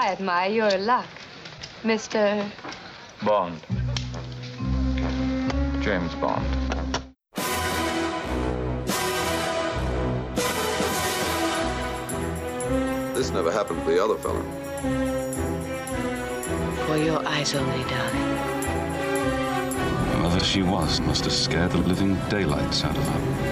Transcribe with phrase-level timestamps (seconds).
[0.00, 1.10] I admire your luck,
[1.82, 2.50] Mr.
[3.22, 3.60] Bond.
[5.82, 6.46] James Bond.
[13.14, 14.42] This never happened to the other fella.
[16.86, 18.38] For your eyes only, darling.
[20.16, 23.49] Whoever she was must have scared the living daylights out of her.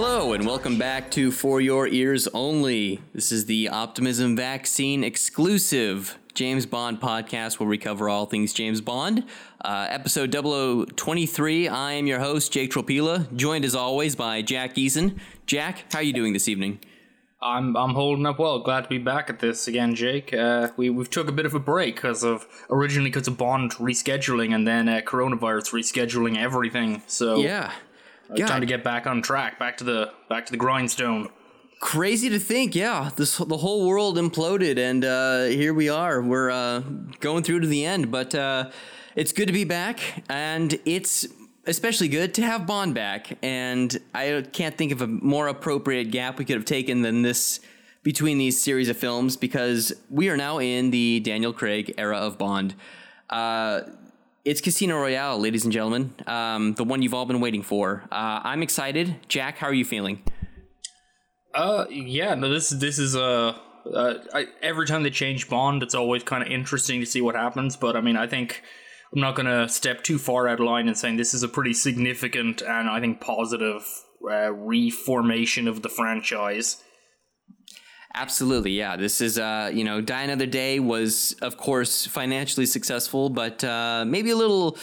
[0.00, 3.00] Hello, and welcome back to For Your Ears Only.
[3.14, 8.80] This is the Optimism Vaccine exclusive James Bond podcast where we cover all things James
[8.80, 9.24] Bond.
[9.60, 11.66] Uh, episode 0023.
[11.66, 15.18] I am your host, Jake Tropila, joined as always by Jack Eason.
[15.46, 16.78] Jack, how are you doing this evening?
[17.42, 18.60] I'm I'm holding up well.
[18.60, 20.32] Glad to be back at this again, Jake.
[20.32, 23.72] Uh, we we've took a bit of a break because of originally because of Bond
[23.72, 27.02] rescheduling and then uh, coronavirus rescheduling everything.
[27.08, 27.72] So Yeah.
[28.30, 31.28] Uh, time to get back on track, back to the back to the grindstone.
[31.80, 33.10] Crazy to think, yeah.
[33.16, 36.20] This the whole world imploded, and uh, here we are.
[36.20, 36.80] We're uh,
[37.20, 38.70] going through to the end, but uh,
[39.14, 41.26] it's good to be back, and it's
[41.66, 43.38] especially good to have Bond back.
[43.42, 47.60] And I can't think of a more appropriate gap we could have taken than this
[48.02, 52.38] between these series of films because we are now in the Daniel Craig era of
[52.38, 52.74] Bond.
[53.28, 53.82] Uh,
[54.48, 58.04] it's Casino Royale, ladies and gentlemen, um, the one you've all been waiting for.
[58.10, 59.16] Uh, I'm excited.
[59.28, 60.22] Jack, how are you feeling?
[61.54, 63.58] Uh, yeah, no, this this is uh,
[63.94, 67.34] uh I, every time they change Bond, it's always kind of interesting to see what
[67.34, 67.76] happens.
[67.76, 68.62] But I mean, I think
[69.14, 71.74] I'm not gonna step too far out of line in saying this is a pretty
[71.74, 73.86] significant and I think positive
[74.24, 76.82] uh, reformation of the franchise.
[78.14, 78.96] Absolutely, yeah.
[78.96, 84.04] This is, uh, you know, Die Another Day was, of course, financially successful, but uh,
[84.06, 84.78] maybe a little,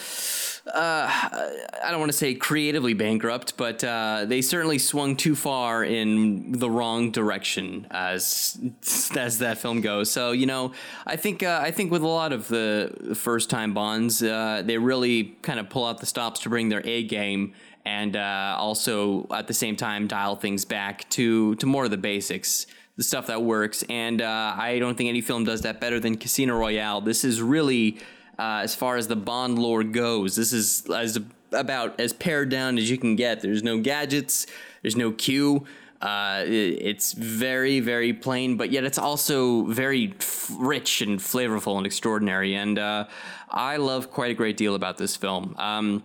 [0.68, 5.84] uh, I don't want to say creatively bankrupt, but uh, they certainly swung too far
[5.84, 8.60] in the wrong direction as
[9.16, 10.12] as that film goes.
[10.12, 10.74] So, you know,
[11.08, 14.78] I think uh, I think with a lot of the first time Bonds, uh, they
[14.78, 17.54] really kind of pull out the stops to bring their A game
[17.86, 21.98] and uh, also at the same time dial things back to to more of the
[21.98, 22.66] basics,
[22.98, 23.84] the stuff that works.
[23.90, 27.02] And uh, I don't think any film does that better than Casino Royale.
[27.02, 28.00] This is really,
[28.40, 31.20] uh, as far as the Bond lore goes, this is as
[31.52, 33.42] about as pared down as you can get.
[33.42, 34.48] There's no gadgets.
[34.82, 35.66] There's no Q.
[36.02, 41.86] Uh, it's very, very plain, but yet it's also very f- rich and flavorful and
[41.86, 42.54] extraordinary.
[42.56, 43.08] And uh,
[43.50, 45.56] I love quite a great deal about this film.
[45.58, 46.04] Um,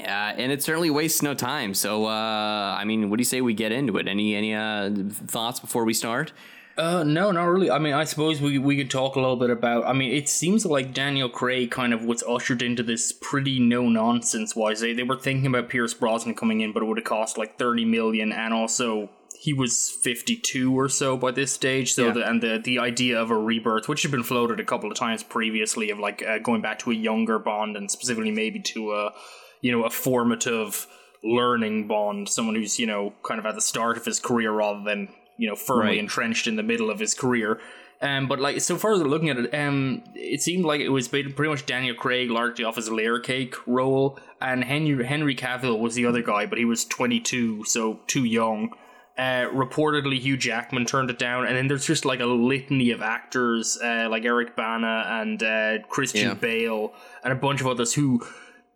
[0.00, 1.74] yeah, and it certainly wastes no time.
[1.74, 4.08] So, uh, I mean, what do you say we get into it?
[4.08, 4.90] Any any uh,
[5.26, 6.32] thoughts before we start?
[6.78, 7.70] Uh, no, not really.
[7.70, 9.84] I mean, I suppose we we could talk a little bit about.
[9.86, 13.88] I mean, it seems like Daniel Craig kind of was ushered into this pretty no
[13.88, 14.80] nonsense wise.
[14.80, 17.58] They they were thinking about Pierce Brosnan coming in, but it would have cost like
[17.58, 21.92] thirty million, and also he was fifty two or so by this stage.
[21.92, 22.12] So Yeah.
[22.12, 24.96] the, and the the idea of a rebirth, which had been floated a couple of
[24.96, 28.92] times previously, of like uh, going back to a younger Bond, and specifically maybe to
[28.94, 29.12] a
[29.60, 30.86] you know a formative
[31.22, 34.82] learning Bond, someone who's you know kind of at the start of his career rather
[34.84, 35.98] than you know firmly Right.
[35.98, 37.60] entrenched in the middle of his career.
[38.02, 41.06] Um, but like so far as looking at it, um, it seemed like it was
[41.08, 45.94] pretty much Daniel Craig largely off his layer cake role, and Henry Henry Cavill was
[45.96, 48.70] the other guy, but he was twenty two, so too young.
[49.18, 53.02] Uh, reportedly, Hugh Jackman turned it down, and then there's just like a litany of
[53.02, 56.34] actors, uh, like Eric Bana and uh, Christian Yeah.
[56.34, 58.26] Bale, and a bunch of others who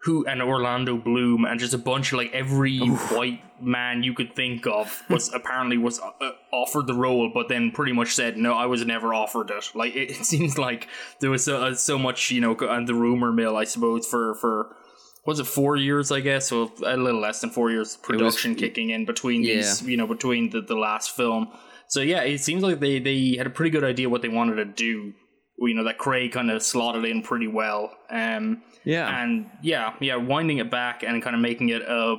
[0.05, 4.37] who and Orlando Bloom and just a bunch of like every white man you could
[4.37, 8.53] think of was apparently was uh, offered the role, but then pretty much said no,
[8.53, 9.71] I was never offered it.
[9.75, 10.89] Like it, it seems like
[11.21, 14.35] there was so, uh, so much you know and the rumor mill I suppose for
[14.35, 14.77] for
[15.25, 18.91] was it four years I guess so a little less than four years production kicking
[18.91, 21.49] in between these you know between the the last film.
[21.89, 24.57] So yeah, it seems like they they had a pretty good idea what they wanted
[24.57, 25.15] to do.
[25.59, 27.91] You know that Craig kind of slotted in pretty well.
[28.11, 29.23] Um, Yeah.
[29.23, 32.17] and yeah, yeah, winding it back and kind of making it a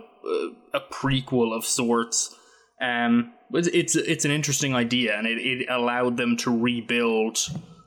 [0.73, 2.35] a prequel of sorts.
[2.81, 7.37] Um, it's it's, it's an interesting idea, and it, it allowed them to rebuild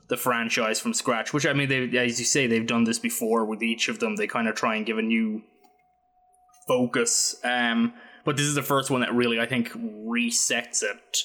[0.07, 1.33] the franchise from scratch.
[1.33, 4.15] Which I mean, they as you say, they've done this before with each of them.
[4.15, 5.43] They kind of try and give a new
[6.67, 7.35] focus.
[7.43, 7.93] Um,
[8.25, 11.17] but this is the first one that really, I think, resets it.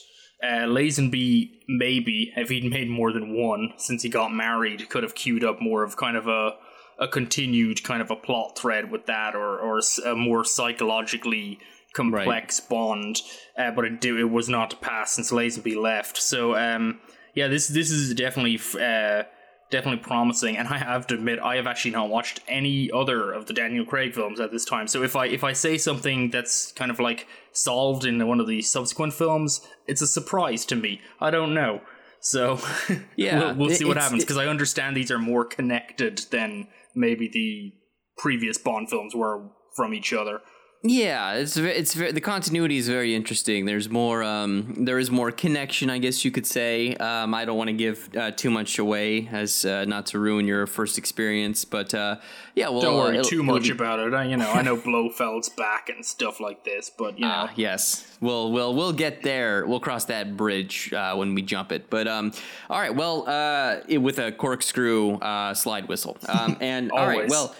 [0.42, 5.14] Uh, Lazenby, maybe, if he'd made more than one since he got married, could have
[5.14, 6.52] queued up more of kind of a
[6.98, 11.58] a continued kind of a plot thread with that, or or a more psychologically
[11.92, 13.22] complex bond.
[13.56, 16.16] Uh, but it do it was not to pass since Lazenby left.
[16.20, 17.00] So um,
[17.34, 19.24] yeah, this this is definitely uh,
[19.70, 20.56] definitely promising.
[20.56, 23.84] And I have to admit, I have actually not watched any other of the Daniel
[23.84, 24.86] Craig films at this time.
[24.86, 28.46] So if I if I say something that's kind of like solved in one of
[28.46, 31.00] the subsequent films, it's a surprise to me.
[31.20, 31.80] I don't know.
[32.24, 32.58] So
[33.16, 37.28] Yeah, we'll, we'll see what happens because I understand these are more connected than maybe
[37.28, 37.72] the
[38.16, 40.40] previous Bond films were from each other.
[40.86, 43.64] Yeah, it's it's the continuity is very interesting.
[43.64, 46.94] There's more um, there is more connection, I guess you could say.
[46.96, 50.46] Um, I don't want to give uh, too much away as uh, not to ruin
[50.46, 52.16] your first experience, but uh,
[52.54, 54.12] yeah, well, Don't worry it'll- too much be- about it.
[54.12, 57.52] I, you know, I know Blofeld's back and stuff like this, but you know, Ah,
[57.56, 58.06] yes.
[58.20, 59.64] We'll we'll we'll get there.
[59.66, 61.88] We'll cross that bridge uh, when we jump it.
[61.88, 62.32] But um,
[62.68, 62.94] all right.
[62.94, 66.18] Well, uh, it- with a corkscrew uh, slide whistle.
[66.28, 67.26] Um, and all right.
[67.26, 67.54] Well,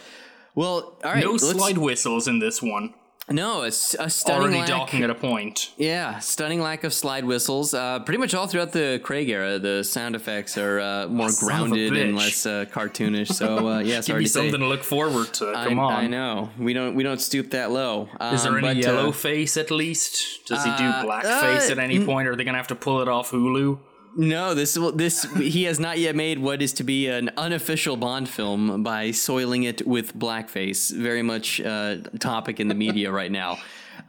[0.55, 0.95] well.
[1.03, 1.25] All right.
[1.25, 2.93] no slide whistles in this one.
[3.31, 4.69] No, it's a stunning Already lack.
[4.69, 5.73] docking at a point.
[5.79, 7.73] Yeah, stunning lack of slide whistles.
[7.73, 11.97] Uh, pretty much all throughout the Craig era, the sound effects are uh, more grounded
[11.97, 13.33] and less uh, cartoonish.
[13.33, 14.41] So uh, yeah, Give me to say.
[14.43, 15.55] something to look forward to.
[15.57, 15.93] I, Come on.
[15.95, 18.11] I know we don't we don't stoop that low.
[18.33, 20.47] Is there Um, any but, uh, yellow face at least?
[20.47, 22.29] Does he do uh, blackface at any point?
[22.29, 23.79] Or are they gonna have to pull it off Hulu?
[24.17, 28.29] No, this this he has not yet made what is to be an unofficial Bond
[28.29, 30.95] film by soiling it with blackface.
[30.95, 33.59] Very much uh, topic in the media right now.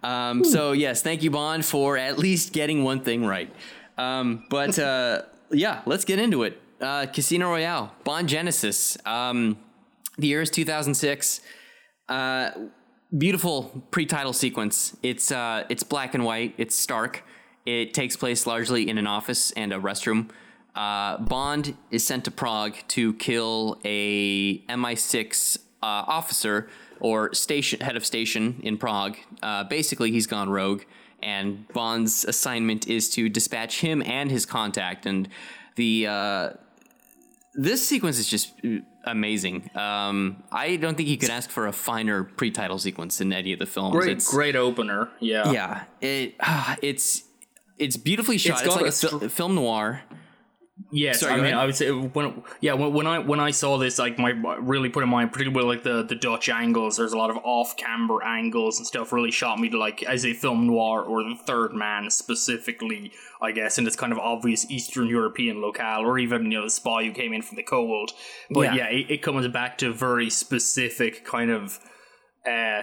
[0.03, 3.51] Um, so yes, thank you Bond for at least getting one thing right.
[3.97, 6.61] Um, but uh, yeah, let's get into it.
[6.79, 8.97] Uh, Casino Royale, Bond Genesis.
[9.05, 9.57] Um,
[10.17, 11.41] the year is 2006.
[12.07, 12.51] Uh,
[13.17, 14.95] beautiful pre-title sequence.
[15.01, 16.53] It's uh, it's black and white.
[16.57, 17.23] It's stark.
[17.65, 20.29] It takes place largely in an office and a restroom.
[20.75, 26.69] Uh, Bond is sent to Prague to kill a MI6 uh, officer
[26.99, 29.17] or station head of station in Prague.
[29.41, 30.83] Uh, basically, he's gone rogue,
[31.23, 35.05] and Bond's assignment is to dispatch him and his contact.
[35.05, 35.27] And
[35.75, 36.49] the uh,
[37.53, 38.53] this sequence is just
[39.05, 39.69] amazing.
[39.75, 43.59] Um, I don't think you could ask for a finer pre-title sequence in any of
[43.59, 43.95] the films.
[43.95, 45.09] Great, It's- great opener.
[45.19, 45.51] Yeah.
[45.51, 46.35] Yeah, it
[46.81, 47.23] it's
[47.77, 48.59] it's beautifully shot.
[48.59, 50.01] It's, got like a a fil- film noir.
[50.91, 51.53] Yes, Sorry, I mean.
[51.53, 54.89] I would say when yeah when, when I when I saw this, like my really
[54.89, 56.97] put in mind, particularly like the the Dutch angles.
[56.97, 59.13] There's a lot of off camber angles and stuff.
[59.13, 63.53] Really shot me to like as a film noir or the Third Man specifically, I
[63.53, 67.05] guess, in this kind of obvious Eastern European locale, or even you know the spy
[67.05, 68.11] who came in from the cold.
[68.49, 68.75] But Yeah.
[68.75, 71.79] yeah, it, it comes back to very specific kind of.
[72.45, 72.81] Uh,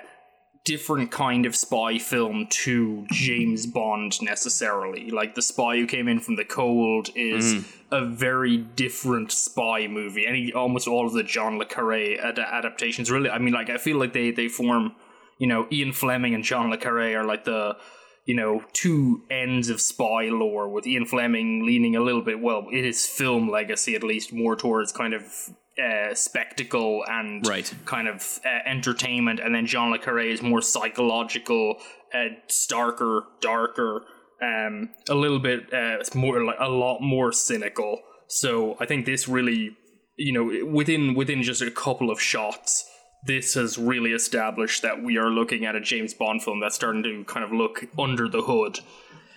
[0.65, 5.11] different kind of spy film to James Bond necessarily.
[5.11, 7.95] Like the spy who came in from the cold is mm-hmm.
[7.95, 10.27] a very different spy movie.
[10.27, 13.79] Any almost all of the John le Carre ad- adaptations really I mean like I
[13.79, 14.95] feel like they they form
[15.39, 17.77] you know Ian Fleming and John le Carre are like the
[18.25, 22.67] you know two ends of spy lore with Ian Fleming leaning a little bit well
[22.71, 27.73] it is film legacy at least more towards kind of uh, spectacle and Right.
[27.85, 31.77] kind of uh, entertainment, and then Jean Le is more psychological,
[32.15, 34.03] uh, starker, darker,
[34.43, 38.01] um, a little bit uh, it's more like a lot more cynical.
[38.29, 39.77] So I think this really,
[40.17, 42.85] you know, within within just a couple of shots,
[43.27, 47.03] this has really established that we are looking at a James Bond film that's starting
[47.05, 48.81] to kind of look under the hood.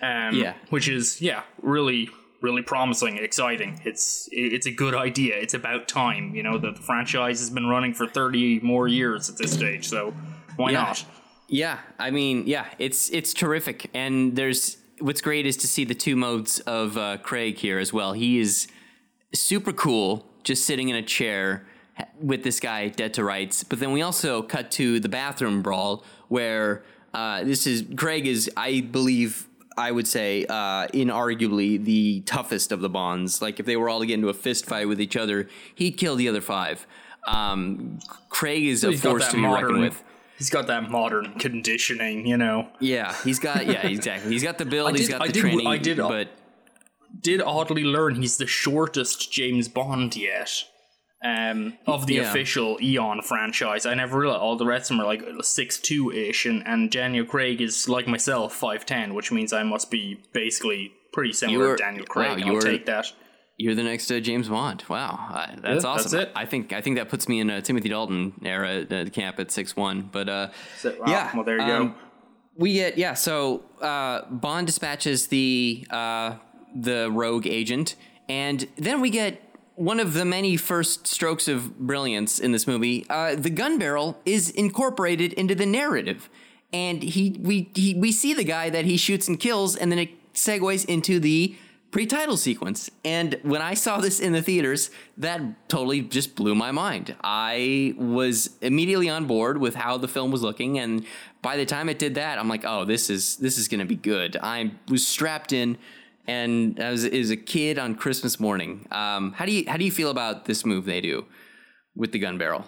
[0.02, 0.54] Um, Yeah.
[0.70, 2.10] which is yeah, really
[2.40, 3.80] really promising, exciting.
[3.84, 5.36] It's it's a good idea.
[5.36, 6.34] It's about time.
[6.34, 10.12] You know, the franchise has been running for thirty more years at this stage, so
[10.56, 10.82] why Yeah.
[10.82, 11.04] not?
[11.48, 15.94] Yeah, I mean, yeah, it's it's terrific, and there's what's great is to see the
[15.94, 18.14] two modes of uh, Craig here as well.
[18.14, 18.66] He is
[19.34, 21.66] super cool, just sitting in a chair
[22.20, 23.62] with this guy dead to rights.
[23.64, 26.82] But then we also cut to the bathroom brawl where
[27.14, 29.45] uh, this is Craig is, I believe.
[29.78, 33.42] I would say, uh, inarguably the toughest of the Bonds.
[33.42, 35.92] Like if they were all to get into a fist fight with each other, he'd
[35.92, 36.86] kill the other five.
[37.26, 40.02] Um, Craig is a force to be reckoned with.
[40.38, 42.68] He's got that modern conditioning, you know.
[42.78, 44.32] Yeah, he's got yeah, exactly.
[44.32, 46.28] He's got the build, I he's did- got I the did- training, I did- but
[47.20, 50.64] Did oddly learn he's the shortest James Bond yet.
[51.24, 52.28] Um, of the Yeah.
[52.30, 56.12] official Eon franchise, I never realized all the rest of them are like six two
[56.12, 60.20] ish, and and Daniel Craig is like myself five ten, which means I must be
[60.34, 62.40] basically pretty similar were- to Daniel Craig.
[62.44, 63.06] you I'll take that.
[63.56, 64.84] you're the next uh, James Bond.
[64.90, 66.20] Wow, uh, that's Yeah, that's awesome.
[66.20, 66.32] it.
[66.36, 69.50] I think I think that puts me in a Timothy Dalton era uh, camp at
[69.50, 70.10] six one.
[70.12, 70.48] But uh,
[70.84, 71.94] wow, yeah, well there you um, go.
[72.58, 73.14] we get yeah.
[73.14, 76.34] So uh, Bond dispatches the uh,
[76.74, 77.96] the rogue agent,
[78.28, 79.40] and then we get
[79.76, 83.06] one of the many first strokes of brilliance in this movie.
[83.08, 86.28] Uh, the gun barrel is incorporated into the narrative,
[86.72, 89.98] and he we he, we see the guy that he shoots and kills, and then
[89.98, 91.54] it segues into the
[91.90, 92.90] pre-title sequence.
[93.04, 97.14] And when i saw this in the theaters that totally just blew my mind.
[97.22, 101.06] I was immediately on board with how the film was looking and
[101.42, 103.86] by the time it did that i'm like oh this is this is going to
[103.86, 104.36] be good.
[104.36, 105.78] I was strapped in
[106.26, 109.92] and as as a kid on christmas morning um, how do you how do you
[109.92, 111.24] feel about this move they do
[111.94, 112.66] with the gun barrel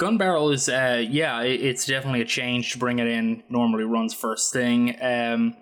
[0.00, 3.42] Gun barrel is, uh, yeah, it's definitely a change to bring it in.
[3.50, 4.96] Normally runs first thing.
[4.98, 5.54] Um,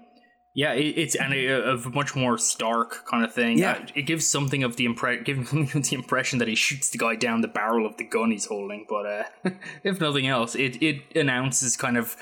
[0.54, 3.58] yeah, it's and a, a much more stark kind of thing.
[3.58, 3.84] Yeah.
[3.96, 5.50] It gives something of the impre- gives
[5.90, 8.86] the impression that he shoots the guy down the barrel of the gun he's holding.
[8.88, 9.24] But uh,
[9.82, 12.16] if nothing else, it it announces kind of.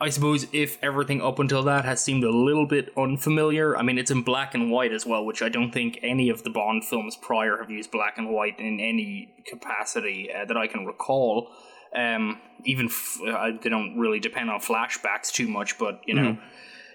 [0.00, 3.98] I suppose if everything up until that has seemed a little bit unfamiliar, I mean,
[3.98, 6.84] it's in black and white as well, which I don't think any of the Bond
[6.84, 11.50] films prior have used black and white in any capacity uh, that I can recall.
[11.94, 16.38] Um, even f- uh, they don't really depend on flashbacks too much, but you know,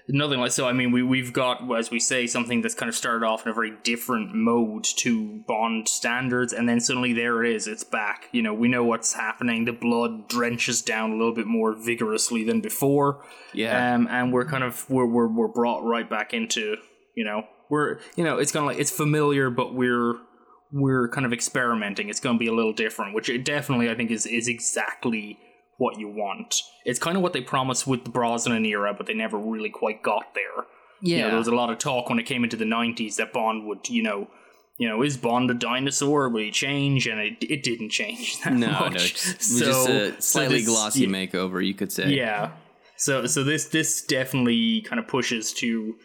[0.08, 0.68] nothing like so.
[0.68, 3.52] I mean, we we've got as we say something that's kind of started off in
[3.52, 8.28] a very different mode to Bond standards, and then suddenly there it is, it's back.
[8.32, 9.66] You know, we know what's happening.
[9.66, 13.24] The blood drenches down a little bit more vigorously than before.
[13.54, 13.96] Yeah.
[13.96, 16.78] um, and we're kind of we're we're we're brought right back into
[17.16, 20.16] you know we're you know it's kind of like it's familiar, but we're
[20.72, 22.10] we're kind of experimenting.
[22.10, 25.38] It's going to be a little different, which it definitely I think is is exactly
[25.78, 26.62] what you want.
[26.86, 30.04] It's kind of what they promised with the Brosnan era, but they never really quite
[30.04, 30.66] got there.
[31.02, 31.30] You know, Yeah.
[31.30, 33.90] there was a lot of talk when it came into the '90s that Bond would,
[33.90, 34.28] you know,
[34.78, 36.30] you know, is Bond a dinosaur?
[36.30, 37.08] Will he change?
[37.08, 39.14] And it it didn't change that no no much.
[39.14, 41.08] just, just a so slightly this- glossy yeah.
[41.10, 42.52] makeover you could say Yeah.
[42.98, 45.96] So so this this definitely kind of pushes to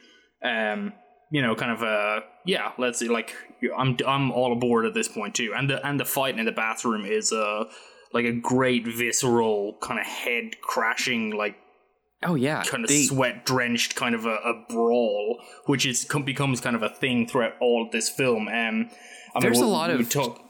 [0.43, 0.93] um
[1.31, 3.35] you know kind of uh yeah, let's see like
[3.77, 5.53] I'm I'm all aboard at this point too.
[5.55, 7.65] And the and the fight in the bathroom is uh
[8.13, 11.57] like a great visceral kind of head crashing like
[12.23, 16.61] oh yeah kind of They- sweat drenched kind of a, a brawl which is becomes
[16.61, 18.49] kind of a thing throughout all of this film.
[18.49, 18.91] Um
[19.35, 20.45] I There's mean, a lot of- talk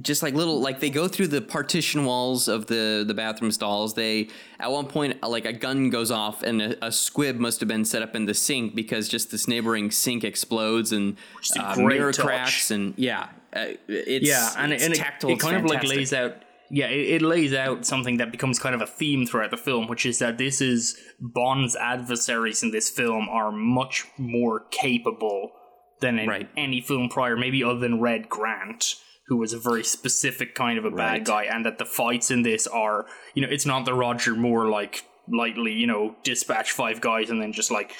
[0.00, 3.94] just like little like they go through the partition walls of the the bathroom stalls
[3.94, 7.68] they at one point like a gun goes off and a, a squib must have
[7.68, 11.16] been set up in the sink because just this neighboring sink explodes and
[11.60, 12.24] uh, mirror touch.
[12.26, 15.64] cracks and yeah uh, it's yeah, and, it's and it, tactile, it it's kind of
[15.64, 16.34] like lays out.
[16.70, 19.86] Yeah, it, it lays out something that becomes kind of a theme throughout the film,
[19.86, 25.52] which is that this is Bond's adversaries in this film are much more capable
[26.00, 26.48] than in Right.
[26.56, 28.96] any film prior, maybe other than Red Grant,
[29.28, 32.42] who was a very specific kind of a bad guy, and that the fights in
[32.42, 37.00] this are, you know, it's not the Roger Moore like lightly, you know, dispatch five
[37.00, 37.92] guys and then just like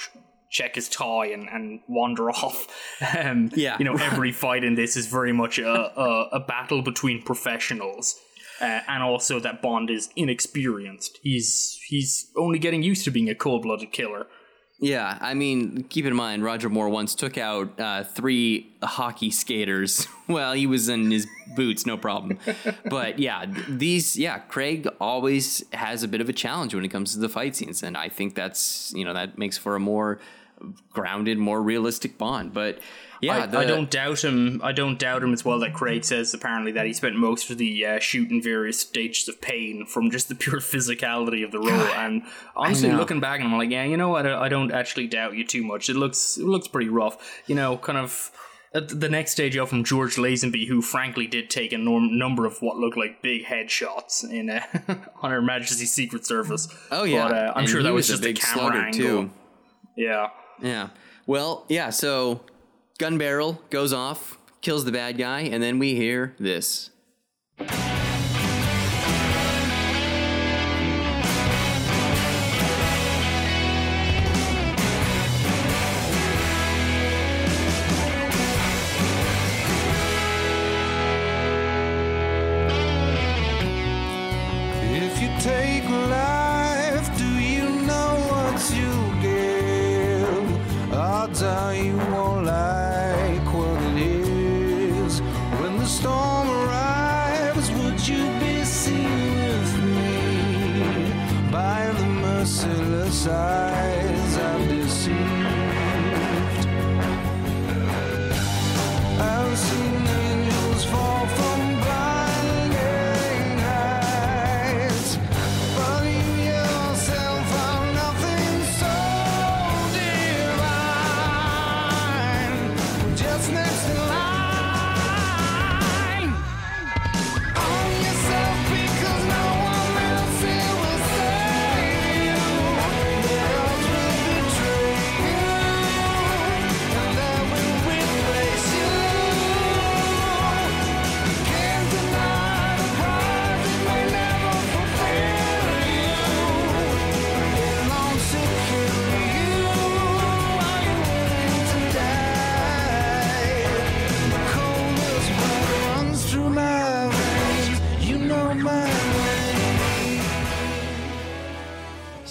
[0.50, 2.66] check his tie and, and wander off.
[3.16, 3.76] Um, Yeah.
[3.78, 5.68] you know, every fight in this is very much a,
[5.98, 8.16] a, a battle between professionals.
[8.60, 11.18] Uh, and also that Bond is inexperienced.
[11.22, 14.26] He's he's only getting used to being a cold-blooded killer.
[14.80, 20.06] Yeah, I mean, keep in mind, Roger Moore once took out uh, three hockey skaters.
[20.28, 22.38] well, he was in his boots, no problem.
[22.90, 27.14] but yeah, these, yeah, Craig always has a bit of a challenge when it comes
[27.14, 30.18] to the fight scenes, and I think that's you know that makes for a more
[30.92, 32.52] grounded, more realistic Bond.
[32.54, 32.78] But
[33.20, 34.60] yeah, I, the- I don't doubt him.
[34.62, 35.58] I don't doubt him as well.
[35.60, 39.28] That Craig says apparently that he spent most of the uh, shoot in various stages
[39.28, 41.70] of pain from just the pure physicality of the role.
[41.70, 42.22] and
[42.56, 44.26] honestly, looking back, and I'm like, yeah, you know what?
[44.26, 45.88] I, I don't actually doubt you too much.
[45.88, 47.42] It looks it looks pretty rough.
[47.46, 48.30] You know, kind of.
[48.76, 52.60] The next stage up from George Lazenby, who frankly did take a norm- number of
[52.60, 54.62] what looked like big headshots in uh,
[55.22, 56.66] on Her Majesty's Secret Service.
[56.90, 58.98] Oh yeah, but, uh, I'm And sure that was, a just big a camera angle.
[59.00, 59.30] too.
[59.96, 60.26] Yeah.
[60.60, 60.88] Yeah.
[61.26, 61.90] Well, yeah.
[61.90, 62.40] So,
[62.98, 66.90] gun barrel goes off, kills the bad guy, and then we hear this.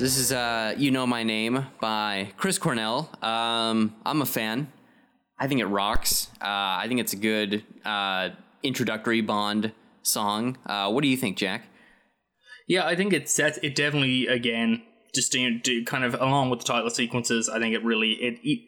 [0.03, 3.09] This is uh, "You Know My Name" by Chris Cornell.
[3.21, 4.69] Um, I'm a fan.
[5.39, 6.27] I think it rocks.
[6.41, 8.31] Uh, I think it's a good uh,
[8.63, 10.57] introductory Bond song.
[10.65, 11.67] Uh, what do you think, Jack?
[12.67, 14.83] Yeah, I think it sets it definitely again
[15.15, 17.47] just to, to kind of along with the title sequences.
[17.47, 18.67] I think it really it, e-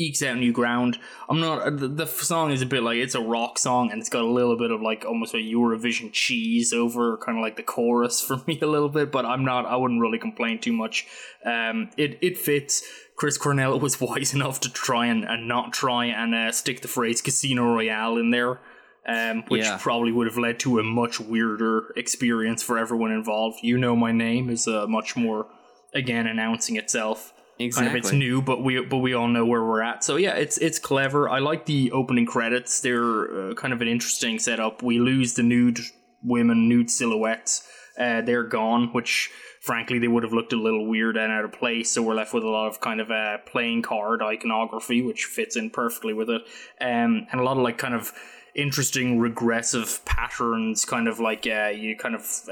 [0.00, 0.98] ekes out new ground.
[1.28, 4.08] I'm not the, the song is a bit like it's a rock song and it's
[4.08, 7.62] got a little bit of like almost a Eurovision cheese over kind of like the
[7.62, 9.66] chorus for me a little bit, but I'm not.
[9.66, 11.06] I wouldn't really complain too much.
[11.44, 12.82] Um, it it fits.
[13.16, 16.88] Chris Cornell was wise enough to try and, and not try and uh, stick the
[16.88, 18.60] phrase Casino Royale in there
[19.06, 19.78] um, which Yeah.
[19.80, 23.58] probably would have led to a much weirder experience for everyone involved.
[23.62, 25.46] You know, my name is uh, much more
[25.94, 27.32] again announcing itself.
[27.68, 30.02] Kind of it's new, but we but we all know where we're at.
[30.02, 31.28] So yeah, it's it's clever.
[31.28, 32.80] I like the opening credits.
[32.80, 34.82] They're uh, kind of an interesting setup.
[34.82, 35.80] We lose the nude
[36.22, 37.68] women, nude silhouettes.
[37.98, 41.52] Uh, they're gone, which frankly they would have looked a little weird and out of
[41.52, 41.90] place.
[41.90, 45.54] So we're left with a lot of kind of uh, playing card iconography, which fits
[45.54, 46.42] in perfectly with it,
[46.80, 48.12] um, and a lot of like kind of
[48.54, 52.48] interesting regressive patterns, kind of like uh, you kind of.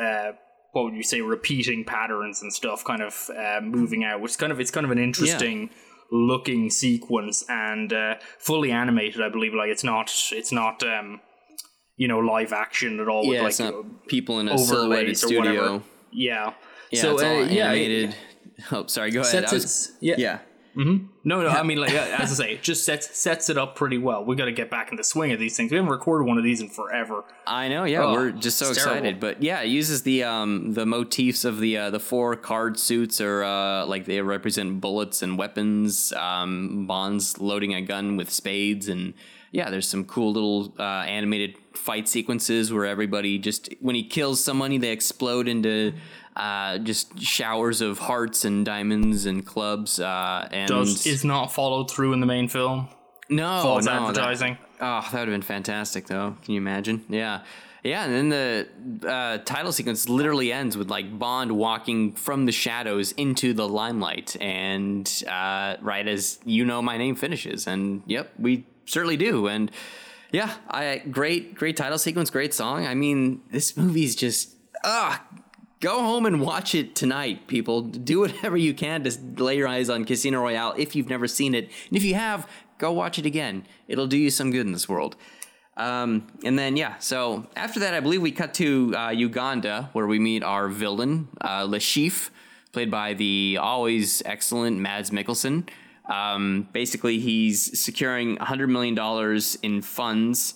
[0.72, 1.20] What would you say?
[1.20, 4.84] Repeating patterns and stuff, kind of uh, moving out, which is kind of it's kind
[4.84, 5.70] of an interesting
[6.10, 9.20] looking sequence and uh, fully animated.
[9.22, 11.20] I believe like it's not it's not um,
[11.96, 13.24] you know live action at all.
[13.24, 15.56] Yeah, with, like it's people in a silhouetted overlays or whatever.
[15.56, 15.82] studio.
[16.12, 16.52] Yeah.
[16.90, 18.16] Yeah, so it's all uh, yeah, animated.
[18.72, 19.12] Oh, sorry.
[19.12, 19.44] Go ahead.
[19.52, 20.16] Was- its- yeah.
[20.18, 20.38] yeah.
[20.78, 21.48] No, no.
[21.48, 24.24] I mean, like as I say, it just sets sets it up pretty well.
[24.24, 25.72] We got to get back in the swing of these things.
[25.72, 27.24] We haven't recorded one of these in forever.
[27.46, 29.18] I know, yeah, Oh, we're just so excited.
[29.18, 33.20] But yeah, it uses the um the motifs of the uh, the four card suits
[33.20, 36.12] are uh like they represent bullets and weapons.
[36.12, 39.14] Um, Bond's loading a gun with spades, and
[39.50, 44.44] yeah, there's some cool little uh, animated fight sequences where everybody just when he kills
[44.44, 45.92] somebody, they explode into.
[46.38, 49.98] Uh, just showers of hearts and diamonds and clubs.
[49.98, 52.88] Uh, and Does is not followed through in the main film.
[53.28, 54.58] no False no, that- advertising.
[54.80, 56.36] Oh, that would have been fantastic, though.
[56.44, 57.04] Can you imagine?
[57.08, 57.42] Yeah.
[57.82, 62.52] Yeah, and then the uh, title sequence literally ends with like Bond walking from the
[62.52, 68.32] shadows into the limelight, and uh, right as you know, my name finishes, and yep,
[68.38, 69.70] we certainly do, and
[70.32, 72.84] yeah, I great, great title sequence, great song.
[72.84, 75.24] I mean, this movie's just ah,
[75.80, 77.82] go home and watch it tonight, people.
[77.82, 81.54] Do whatever you can to lay your eyes on Casino Royale if you've never seen
[81.54, 81.70] it.
[81.88, 83.66] And if you have, go watch it again.
[83.86, 85.16] It'll do you some good in this world.
[85.76, 90.08] Um, and then, yeah, so after that, I believe we cut to uh, Uganda where
[90.08, 92.30] we meet our villain, uh, Le Chiffre,
[92.72, 95.68] played by the always excellent Mads Mikkelsen.
[96.06, 100.54] Um, basically, he's securing $100 million in funds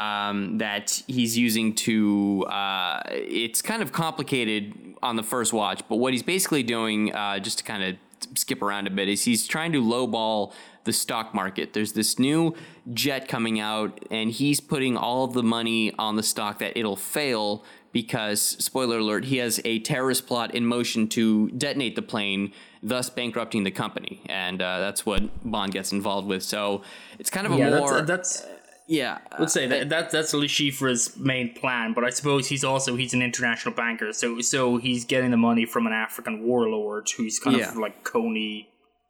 [0.00, 2.44] um, that he's using to.
[2.48, 7.38] Uh, it's kind of complicated on the first watch, but what he's basically doing, uh,
[7.38, 7.96] just to kind of
[8.34, 10.52] skip around a bit, is he's trying to lowball
[10.84, 11.74] the stock market.
[11.74, 12.54] There's this new
[12.94, 16.96] jet coming out, and he's putting all of the money on the stock that it'll
[16.96, 22.52] fail because, spoiler alert, he has a terrorist plot in motion to detonate the plane,
[22.82, 24.22] thus bankrupting the company.
[24.26, 26.42] And uh, that's what Bond gets involved with.
[26.42, 26.82] So
[27.18, 28.00] it's kind of a Yeah, more.
[28.00, 28.46] that's, that's
[28.90, 29.18] yeah.
[29.38, 31.92] let's say that, that that's Le Chiffre's main plan.
[31.94, 35.64] But I suppose he's also he's an international banker, so so he's getting the money
[35.64, 37.70] from an African warlord who's kind Yeah.
[37.70, 38.66] of like Kony.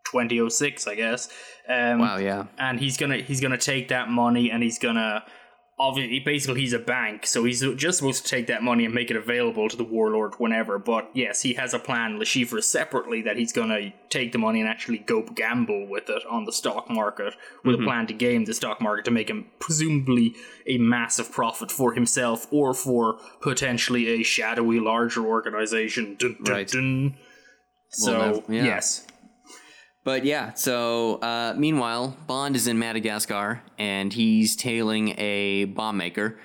[0.06, 1.28] 2006 i guess
[1.68, 2.46] um Wow, yeah.
[2.58, 5.22] and he's gonna he's gonna take that money and he's gonna
[5.80, 9.10] obviously basically he's a bank so he's just supposed to take that money and make
[9.10, 13.22] it available to the warlord whenever but yes he has a plan Le Chiffre separately
[13.22, 16.90] that he's gonna take the money and actually go gamble with it on the stock
[16.90, 17.86] market with a mm-hmm.
[17.86, 20.34] plan to game the stock market to make him presumably
[20.66, 26.68] a massive profit for himself or for potentially a shadowy larger organization dun, dun, Right.
[26.68, 27.16] dun.
[27.88, 28.64] so Well, no, yeah.
[28.64, 29.06] yes
[30.02, 36.38] But yeah, so uh, meanwhile, Bond is in Madagascar and he's tailing a bomb maker,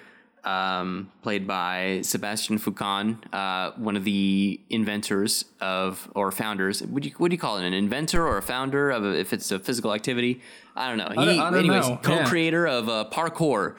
[0.43, 6.83] um, played by Sebastian Foucan, uh, one of the inventors of or founders.
[6.83, 7.65] Would you what do you call it?
[7.65, 10.41] An inventor or a founder of a, if it's a physical activity?
[10.75, 11.07] I don't know.
[11.09, 11.99] He, don't- I don't anyways, know.
[12.03, 13.75] Co-creator of uh, parkour.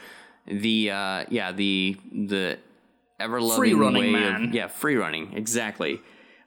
[0.47, 2.59] The uh, yeah the the
[3.21, 4.45] ever loving way man.
[4.49, 6.01] of yeah free running exactly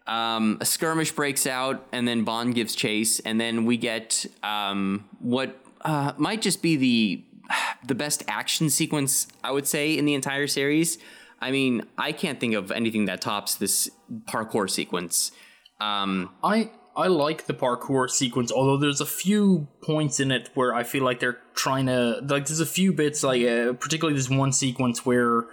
[0.09, 5.07] um, a skirmish breaks out, and then Bond gives chase, and then we get um,
[5.19, 7.23] what uh, might just be the
[7.87, 10.97] the best action sequence I would say in the entire series.
[11.39, 13.89] I mean, I can't think of anything that tops this
[14.25, 15.31] parkour sequence.
[15.79, 20.73] Um, I I like the parkour sequence, although there's a few points in it where
[20.73, 22.47] I feel like they're trying to like.
[22.47, 25.45] There's a few bits like, uh, particularly this one sequence where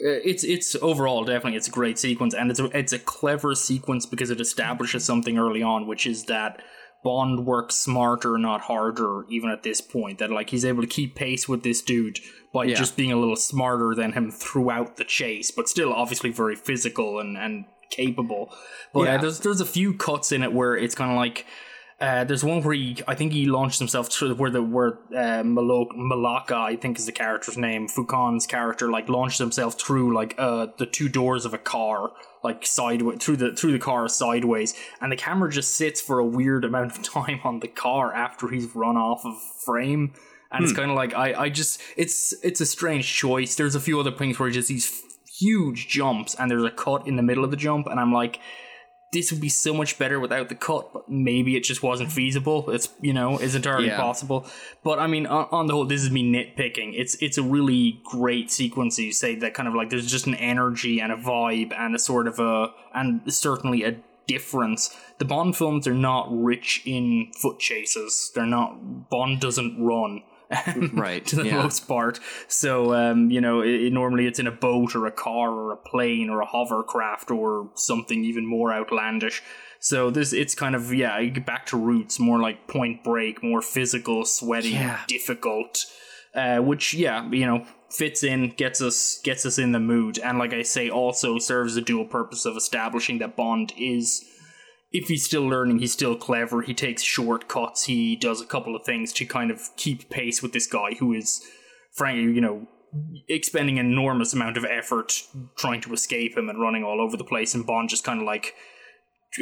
[0.00, 4.06] it's it's overall definitely it's a great sequence and it's a, it's a clever sequence
[4.06, 6.60] because it establishes something early on which is that
[7.02, 11.14] Bond works smarter not harder even at this point that like he's able to keep
[11.14, 12.18] pace with this dude
[12.52, 12.74] by Yeah.
[12.74, 17.18] just being a little smarter than him throughout the chase but still obviously very physical
[17.20, 18.52] and and capable
[18.94, 19.14] but Yeah.
[19.16, 21.44] uh, there's there's a few cuts in it where it's kind of like
[22.00, 25.42] uh, there's one where he, I think he launched himself through where the where uh,
[25.44, 30.34] Malo- Mollaka, I think is the character's name, Foucan's character, like launched himself through like
[30.38, 34.74] uh the two doors of a car, like sideways through the through the car sideways,
[35.02, 38.48] and the camera just sits for a weird amount of time on the car after
[38.48, 39.34] he's run off of
[39.66, 40.14] frame,
[40.50, 43.56] and it's kind of like I I just it's it's a strange choice.
[43.56, 45.02] There's a few other things where he just these
[45.38, 48.40] huge jumps, and there's a cut in the middle of the jump, and I'm like
[49.12, 52.70] this would be so much better without the cut, but maybe it just wasn't feasible.
[52.70, 53.96] It's you know, is entirely Yeah.
[54.00, 54.46] possible.
[54.84, 56.92] But I mean, on, on the whole, this is me nitpicking.
[56.94, 58.98] It's it's a really great sequence.
[58.98, 61.98] You say that kind of like there's just an energy and a vibe and a
[61.98, 63.96] sort of a and certainly a
[64.28, 64.96] difference.
[65.18, 68.30] The Bond films are not rich in foot chases.
[68.34, 69.08] They're not.
[69.10, 70.22] Bond doesn't run.
[70.92, 71.62] Right, to the yeah.
[71.62, 72.18] most part.
[72.48, 75.72] So, um, you know, it, it- normally it's in a boat or a car or
[75.72, 79.42] a plane or a hovercraft or something even more outlandish.
[79.78, 83.62] So this, it's kind of yeah, get back to roots, more like Point Break, more
[83.62, 85.00] physical, sweaty, Yeah.
[85.06, 85.86] difficult.
[86.34, 90.38] Uh, which yeah, you know, fits in, gets us gets us in the mood, and
[90.38, 94.24] like I say, also serves a dual purpose of establishing that Bond is
[94.92, 96.62] if he's still learning, he's still clever.
[96.62, 97.84] He takes shortcuts.
[97.84, 101.12] He does a couple of things to kind of keep pace with this guy who
[101.12, 101.40] is,
[101.92, 102.66] frankly, you know,
[103.28, 105.22] expending an enormous amount of effort
[105.56, 107.54] trying to escape him and running all over the place.
[107.54, 108.54] And Bond just kind of like,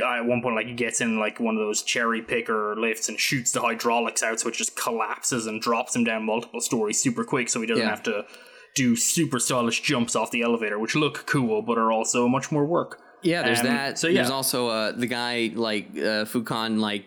[0.05, 3.19] at one point, like he gets in like one of those cherry picker lifts and
[3.19, 7.25] shoots the hydraulics out, so it just collapses and drops him down multiple stories super
[7.25, 7.89] quick, so he doesn't Yeah.
[7.89, 8.27] have to
[8.75, 12.67] do super stylish jumps off the elevator, which look cool but are also much more
[12.67, 13.01] work.
[13.23, 13.99] Yeah, there's Um, that.
[13.99, 14.15] so yeah.
[14.15, 17.05] there's also uh, the guy like uh, Foucan like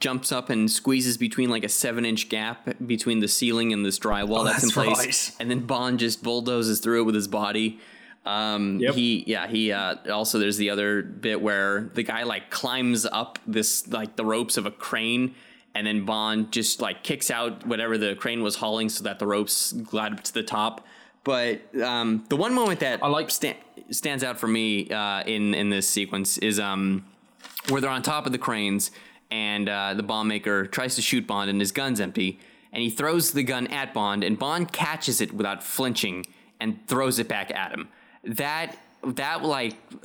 [0.00, 3.98] jumps up and squeezes between like a seven inch gap between the ceiling and this
[3.98, 5.36] drywall that's, in Oh, place, right.
[5.40, 7.78] and then Bond just bulldozes through it with his body.
[8.26, 8.94] Um, Yep.
[8.94, 13.38] He yeah he uh, also there's the other bit where the guy like climbs up
[13.46, 15.34] this like the ropes of a crane.
[15.76, 19.26] And then Bond just like kicks out whatever the crane was hauling so that the
[19.26, 20.86] ropes glide up to the top.
[21.24, 23.56] But um, the one moment that I like- sta-
[23.90, 27.04] stands out for me uh, in in this sequence is um,
[27.68, 28.90] where they're on top of the cranes
[29.30, 32.38] and uh, the bomb maker tries to shoot Bond and his gun's empty
[32.72, 36.26] and he throws the gun at Bond and Bond catches it without flinching
[36.60, 37.88] and throws it back at him.
[38.22, 38.76] That
[39.12, 39.76] that like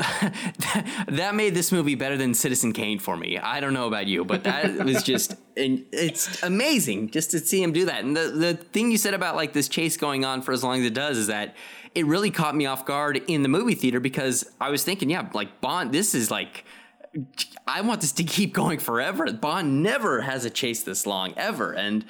[1.08, 3.38] that made this movie better than Citizen Kane for me.
[3.38, 7.62] I don't know about you, but that was just and it's amazing just to see
[7.62, 8.04] him do that.
[8.04, 10.80] And the the thing you said about like this chase going on for as long
[10.80, 11.56] as it does is that
[11.96, 15.28] it really caught me off guard in the movie theater because I was thinking, yeah,
[15.34, 16.66] like Bond, this is like
[17.68, 19.32] I want this to keep going forever.
[19.32, 22.06] Bond never has a chase this long ever, and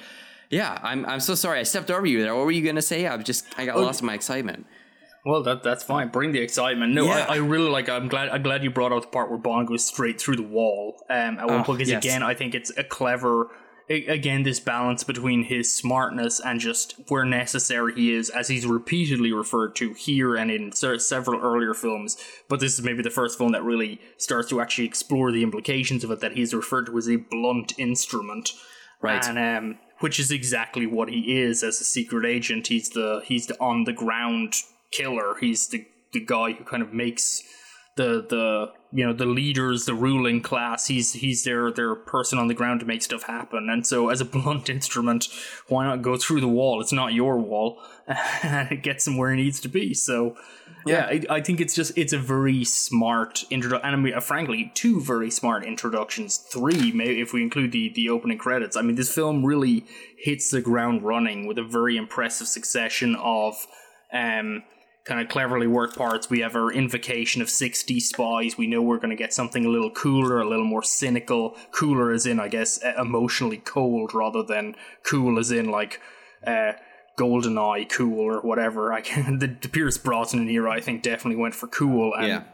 [0.50, 2.34] yeah, I'm I'm so sorry I stepped over you there.
[2.34, 3.06] What were you gonna say?
[3.06, 4.66] I was just I got lost in my excitement.
[5.24, 6.08] Well, that that's fine.
[6.08, 6.94] Bring the excitement.
[6.94, 7.26] No, Yeah.
[7.28, 7.88] I, I really like.
[7.88, 8.30] I'm glad.
[8.30, 10.96] I'm glad you brought out the part where Bond goes straight through the wall.
[11.10, 12.04] Um, at one Oh, point, because yes.
[12.04, 13.48] again, I think it's a clever.
[13.88, 19.32] Again, this balance between his smartness and just where necessary he is, as he's repeatedly
[19.32, 22.16] referred to here and in several earlier films.
[22.48, 26.04] But this is maybe the first film that really starts to actually explore the implications
[26.04, 26.20] of it.
[26.20, 28.50] That he's referred to as a blunt instrument,
[29.02, 29.26] Right.
[29.26, 32.68] And um, which is exactly what he is as a secret agent.
[32.68, 34.54] He's the he's the on the ground
[34.90, 35.36] killer.
[35.40, 37.42] He's the the guy who kind of makes
[37.96, 40.86] the the you know the leaders, the ruling class.
[40.86, 43.68] He's he's their their person on the ground to make stuff happen.
[43.70, 45.28] And so, as a blunt instrument,
[45.68, 46.80] why not go through the wall?
[46.80, 47.80] It's not your wall,
[48.42, 49.94] and it gets him where he needs to be.
[49.94, 50.36] So.
[50.86, 54.20] Yeah, I, I think it's just it's a very smart introduction, and I mean, uh,
[54.20, 56.38] frankly, two very smart introductions.
[56.38, 58.78] Three, maybe if we include the the opening credits.
[58.78, 59.84] I mean, this film really
[60.16, 63.66] hits the ground running with a very impressive succession of
[64.10, 64.62] um
[65.10, 66.30] kind of cleverly worked parts.
[66.30, 68.56] We have our invocation of 60 spies.
[68.56, 71.56] We know we're going to get something a little cooler, a little more cynical.
[71.72, 76.00] Cooler as in, I guess, emotionally cold rather than cool as in like
[76.46, 76.74] uh,
[77.18, 78.92] GoldenEye cool or whatever.
[78.92, 82.44] I can, the, the Pierce Brosnan here, I think, definitely went for cool and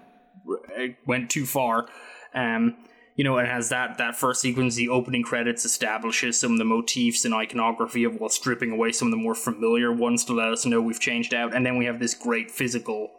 [0.46, 0.86] Yeah.
[1.06, 1.88] went too far.
[2.34, 2.76] Um,
[3.16, 6.64] you know, it has that that first sequence, the opening credits establishes some of the
[6.64, 10.48] motifs and iconography of while stripping away some of the more familiar ones to let
[10.48, 13.10] us know we've changed out, and then we have this great physical.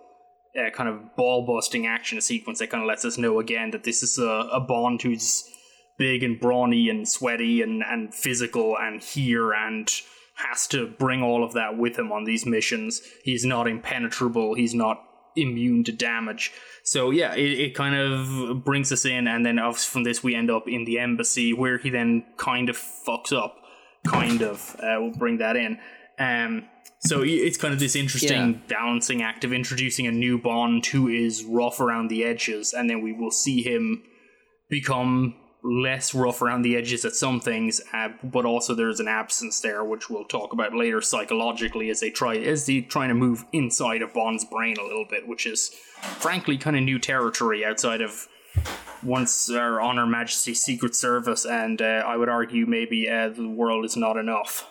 [0.58, 3.84] Uh, kind of ball busting action sequence that kind of lets us know again that
[3.84, 5.44] this is a, a Bond who's
[6.00, 9.92] big and brawny and sweaty and, and physical and here and
[10.36, 13.02] has to bring all of that with him on these missions.
[13.24, 14.56] He's not impenetrable.
[14.56, 15.04] He's not
[15.38, 16.52] immune to damage.
[16.84, 20.36] So yeah, it, it kind of brings us in, and then obviously from this we
[20.36, 23.56] end up in the embassy where he then kind of fucks up.
[24.06, 25.80] Kind of, uh, we'll bring that in.
[26.18, 26.66] Um,
[27.00, 28.60] so it's kind of this interesting Yeah.
[28.80, 33.02] balancing act of introducing a new Bond who is rough around the edges, and then
[33.02, 34.04] we will see him
[34.70, 35.36] become
[35.68, 39.84] less rough around the edges at some things, uh, but also there's an absence there,
[39.84, 44.02] which we'll talk about later psychologically as they try as they trying to move inside
[44.02, 45.70] of Bond's brain a little bit, which is
[46.20, 48.28] frankly kind of new territory outside of
[49.04, 53.86] once our Honor Majesty's Secret Service, and uh, I would argue maybe uh, the world
[53.86, 54.70] is not enough.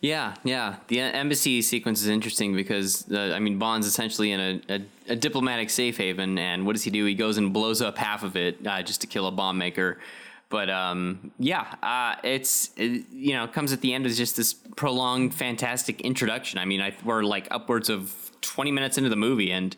[0.00, 0.76] Yeah, yeah.
[0.88, 5.16] The embassy sequence is interesting because uh, I mean Bond's essentially in a, a, a
[5.16, 7.04] diplomatic safe haven, and what does he do?
[7.04, 9.98] He goes and blows up half of it uh, just to kill a bomb maker.
[10.48, 14.52] But um, yeah, uh, it's it, you know comes at the end as just this
[14.52, 16.58] prolonged, fantastic introduction.
[16.58, 19.74] I mean, I, we're like upwards of twenty minutes into the movie, and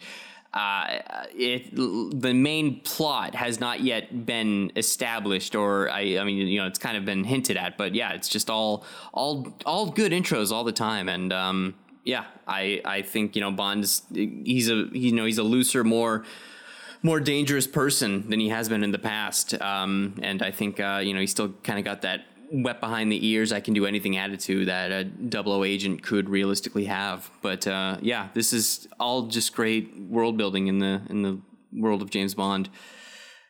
[0.55, 1.01] uh,
[1.35, 6.67] it the main plot has not yet been established, or I, I mean, you know,
[6.69, 10.53] it's kind of been hinted at, but yeah, it's just all all all good intros
[10.53, 15.11] all the time, and um, yeah, I I think you know Bond's he's a you
[15.11, 16.25] know he's a looser, more
[17.03, 21.01] more dangerous person than he has been in the past, um, and I think uh,
[21.03, 23.87] you know he's still kind of got that wet behind the ears I can do
[23.87, 27.31] anything attitude that a double O agent could realistically have.
[27.43, 31.41] But uh, yeah, this is all just great world building in the in the
[31.73, 32.69] world of James Bond.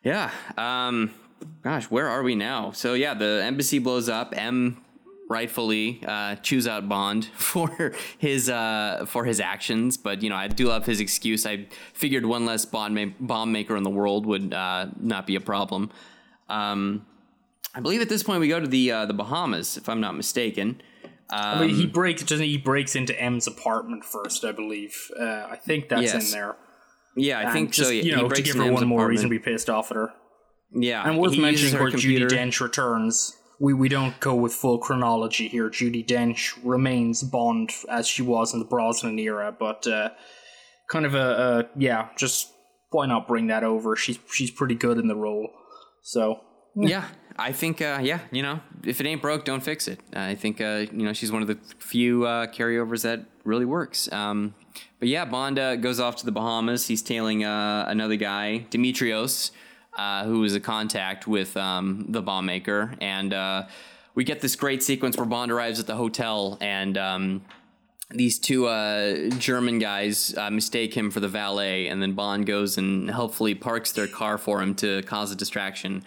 [0.03, 0.31] Yeah.
[0.57, 1.13] Um,
[1.63, 2.73] gosh, where are we now?
[2.73, 4.35] So yeah, the embassy blows up.
[4.37, 4.85] M
[5.29, 10.49] rightfully uh, chews out Bond for his uh, for his actions, but you know I
[10.49, 11.47] do love his excuse.
[11.47, 15.37] I figured one less bomb ma- bomb maker in the world would uh, not be
[15.37, 15.91] a problem.
[16.49, 17.07] Um,
[17.75, 20.15] I believe at this point we go to the uh, the Bahamas, if I'm not
[20.17, 20.81] mistaken.
[21.31, 22.59] I mean, he breaks doesn't he?
[22.59, 24.95] breaks into M's apartment first, I believe.
[25.19, 26.27] Uh, I think that's Yes.
[26.33, 26.57] in there.
[27.17, 27.93] Yeah, I think just, so.
[27.93, 30.11] Yeah, You know, to give her one more reason to be pissed off at her.
[30.73, 32.29] Yeah, And worth mentioning, course, Judi.
[32.29, 33.37] Dench returns.
[33.61, 35.71] We we don't go with full chronology here.
[35.71, 40.11] Judi Dench remains Bond as she was in the Brosnan era, but uh,
[40.91, 42.53] kind of a, a yeah, just
[42.91, 43.95] why not bring that over?
[43.97, 45.49] She's she's pretty good in the role.
[46.03, 46.41] So
[46.75, 50.01] Yeah, I think uh, yeah, you know, if it ain't broke, don't fix it.
[50.15, 54.11] I think uh, you know she's one of the few uh, carryovers that really works.
[54.13, 54.55] Um,
[55.01, 56.87] but yeah, Bond uh, goes off to the Bahamas.
[56.87, 59.51] He's tailing uh, another guy, Dimitrios,
[59.99, 63.35] uh, who is a contact with um, the bomb maker, and
[64.15, 66.97] we get this great sequence where Bond arrives at the hotel and.
[66.97, 67.43] Um,
[68.11, 72.77] these two uh, German guys uh, mistake him for the valet, and then Bond goes
[72.77, 76.05] and helpfully parks their car for him to cause a distraction.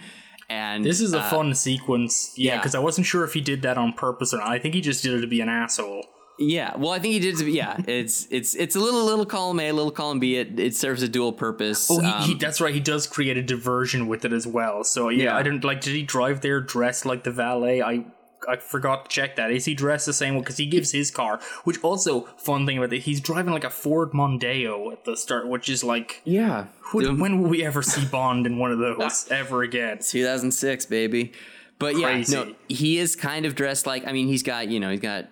[0.50, 2.60] And this is a uh, fun sequence, yeah, yeah.
[2.60, 4.50] because I wasn't sure if he did that on purpose or not.
[4.50, 6.06] I think he just did it to be an asshole.
[6.40, 7.40] Yeah, well, I think he did.
[7.42, 10.38] Yeah, it's it's it's a little little column A, little column B.
[10.38, 11.90] It it serves a dual purpose.
[11.92, 12.74] Oh, he, he, Um, that's right.
[12.74, 14.84] He does create a diversion with it as well.
[14.84, 15.38] So yeah, Yeah.
[15.38, 15.82] I didn't like.
[15.82, 17.82] Did he drive there dressed like the valet?
[17.82, 18.06] I
[18.48, 19.52] I forgot to check that.
[19.52, 20.42] Is he dressed the same way?
[20.42, 21.40] Because he gives his car.
[21.64, 25.48] Which also fun thing about it, he's driving like a Ford Mondeo at the start,
[25.48, 29.28] which is like, yeah, who, when will we ever see Bond in one of those
[29.32, 30.00] ever again?
[30.00, 31.34] 2006, baby.
[31.80, 34.08] But yeah, no, he is kind of dressed like.
[34.08, 35.28] I mean, he's got you know he's got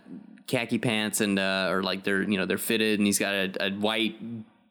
[0.48, 3.66] khaki pants and uh, or like they're you know they're fitted, and he's got a,
[3.66, 4.16] a white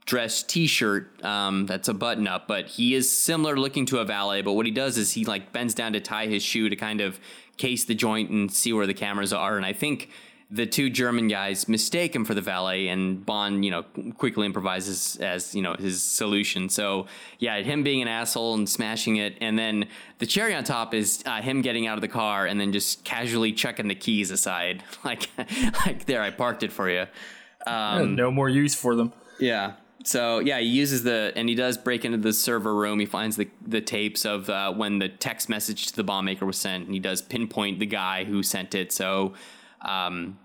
[0.07, 2.47] dress T-shirt um, that's a button up.
[2.47, 4.43] But he is similar looking to a valet.
[4.43, 7.01] But what he does is he like bends down to tie his shoe to kind
[7.01, 7.19] of
[7.57, 9.57] case the joint and see where the cameras are.
[9.57, 10.11] And I think
[10.51, 13.83] the two German guys mistake him for the valet, and Bond, you know,
[14.19, 16.69] quickly improvises as you know his solution.
[16.69, 17.07] So
[17.39, 19.87] yeah, him being an asshole and smashing it, and then
[20.19, 23.05] the cherry on top is uh, him getting out of the car and then just
[23.05, 25.31] casually chucking the keys aside, like
[25.87, 27.07] like there, I parked it for you.
[27.67, 29.13] Um, no more use for them.
[29.41, 29.73] yeah.
[30.05, 33.01] So yeah, he uses the and he does break into the server room.
[33.01, 36.47] He finds the the tapes of uh, when the text message to the bomb maker
[36.47, 38.93] was sent, and he does pinpoint the guy who sent it.
[38.93, 39.33] So
[39.81, 40.39] um,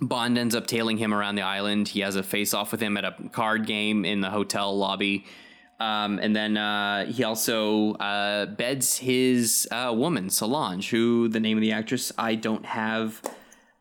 [0.00, 1.88] Bond ends up tailing him around the island.
[1.88, 5.24] He has a face off with him at a card game in the hotel lobby.
[5.78, 11.58] Um, and then uh, he also uh, beds his uh, woman, Solange, who the name
[11.58, 13.22] of the actress I don't have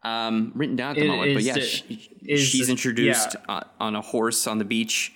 [0.06, 1.34] um, written down at the Is- moment.
[1.36, 3.56] But yeah, the- she, she's the- introduced yeah.
[3.56, 5.12] uh, on a horse on the beach.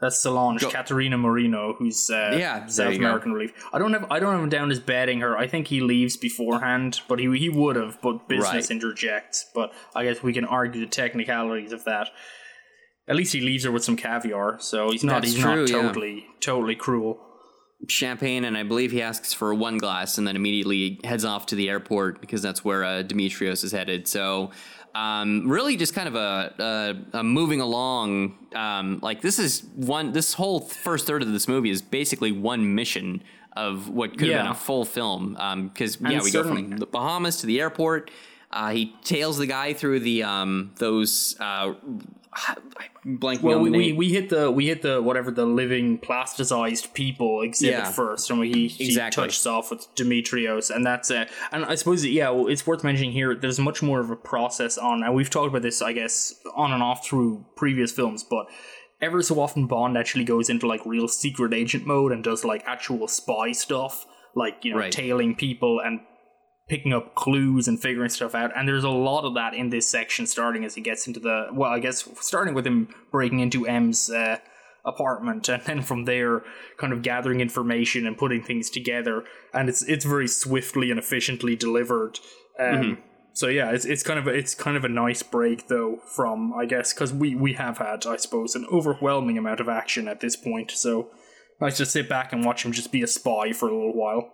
[0.00, 3.06] That's Solange, Go- Caterina Murino, who's uh, Yeah, South you go.
[3.06, 3.52] American relief.
[3.72, 5.38] I don't have I don't have him down as betting her.
[5.38, 8.70] I think he leaves beforehand, but he he would have, but business Right.
[8.72, 9.46] interjects.
[9.54, 12.08] But I guess we can argue the technicalities of that.
[13.06, 15.68] At least he leaves her with some caviar, so he's not That's he's true, not
[15.70, 15.82] yeah.
[15.82, 17.20] totally totally cruel.
[17.88, 21.54] Champagne, and I believe he asks for one glass, and then immediately heads off to
[21.54, 24.06] the airport because that's where uh, Dimitrios is headed.
[24.06, 24.50] So,
[24.94, 26.54] um, really, just kind of a,
[27.14, 28.38] a, a moving along.
[28.54, 30.12] Um, like this is one.
[30.12, 33.22] This whole first third of this movie is basically one mission
[33.54, 35.32] of what could have been a full film.
[35.72, 38.10] Because And yeah, we go from the Bahamas to the airport.
[38.50, 41.72] Uh, he tails the guy through the um, those uh,
[43.04, 43.96] blanking Well, on we, the we, name.
[43.96, 47.90] we hit the we hit the whatever the living plasticized people exhibit Yeah.
[47.90, 49.22] first, and he, he Exactly.
[49.24, 51.28] touches off with Dimitrios, and that's it.
[51.50, 53.34] And I suppose yeah, well, it's worth mentioning here.
[53.34, 56.72] There's much more of a process on, and we've talked about this, I guess, on
[56.72, 58.46] and off through previous films, but.
[59.00, 62.62] Ever so often, Bond actually goes into like real secret agent mode and does like
[62.68, 64.92] actual spy stuff, like you know, Right.
[64.92, 65.98] tailing people and
[66.68, 68.50] picking up clues and figuring stuff out.
[68.56, 71.48] And there's a lot of that in this section, starting as he gets into the
[71.52, 74.38] well, I guess starting with him breaking into M's uh,
[74.84, 76.42] apartment, and then from there,
[76.78, 79.24] kind of gathering information and putting things together.
[79.52, 82.18] And it's it's very swiftly and efficiently delivered.
[82.58, 82.98] Um,
[83.34, 86.52] So yeah, it's it's kind of a, it's kind of a nice break though from
[86.52, 90.20] I guess because we we have had I suppose an overwhelming amount of action at
[90.20, 90.70] this point.
[90.70, 91.08] So
[91.58, 94.30] nice to sit back and watch him just be a spy for a little while.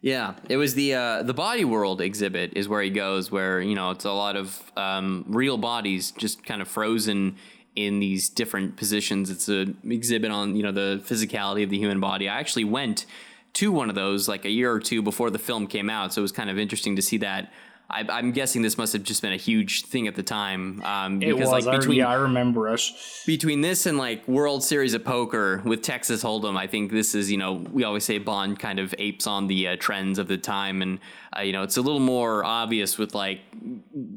[0.00, 3.74] Yeah, it was the uh, the Body World exhibit is where he goes, where you
[3.74, 7.36] know it's a lot of um, real bodies just kind of frozen
[7.74, 9.30] in these different positions.
[9.30, 12.28] It's an exhibit on you know the physicality of the human body.
[12.28, 13.06] I actually went
[13.54, 16.20] to one of those like a year or two before the film came out, so
[16.20, 17.52] it was kind of interesting to see that.
[17.94, 20.82] I, I'm guessing this must have just been a huge thing at the time.
[20.82, 21.64] Um, It because was.
[21.64, 22.82] like I, between yeah, I remember it.
[23.24, 27.30] between this and like World Series of Poker with Texas Hold'em, I think this is
[27.30, 30.36] you know we always say Bond kind of apes on the uh, trends of the
[30.36, 30.98] time, and
[31.36, 33.40] uh, you know it's a little more obvious with like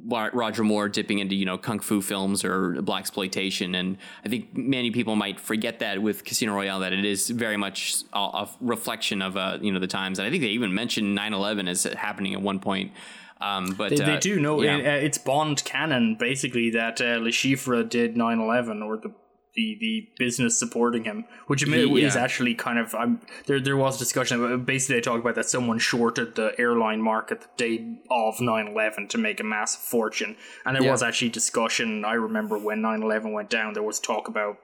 [0.08, 4.90] Roger Moore dipping into you know kung fu films or blaxploitation, and I think many
[4.90, 9.22] people might forget that with Casino Royale that it is very much a, a reflection
[9.22, 12.34] of uh, you know the times, and I think they even mentioned 9/11 as happening
[12.34, 12.92] at one point.
[13.39, 14.78] Um, but They, they uh, do know yeah.
[14.78, 19.13] it, uh, it's Bond canon basically that uh, Le Chiffre did 9/11 or the
[19.54, 22.06] the, the business supporting him, which Yeah.
[22.08, 23.60] is actually kind of I'm, there.
[23.60, 24.43] There was discussion.
[24.43, 29.10] About, basically, they talk about that someone shorted the airline market the day of 9/11
[29.10, 30.91] to make a massive fortune, and there Yeah.
[30.91, 32.06] was actually discussion.
[32.06, 34.58] I remember when 9/11 went down, there was talk about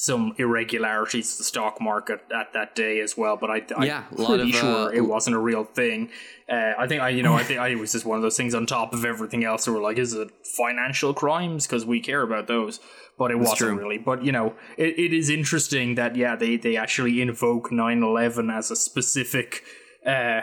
[0.00, 3.36] some irregularities to the stock market at that day as well.
[3.36, 6.10] But I, I'm Yeah, pretty of, sure uh, it wasn't a real thing.
[6.48, 8.36] Uh, I think I, you know, I think I, it was just one of those
[8.36, 9.66] things on top of everything else.
[9.66, 12.78] Where we're like, is it financial crimes because we care about those?
[13.18, 13.76] But it wasn't true.
[13.76, 13.98] really.
[13.98, 18.70] But you know, it, it is interesting that yeah, they they actually invoke 9-11 as
[18.70, 19.64] a specific
[20.06, 20.42] uh,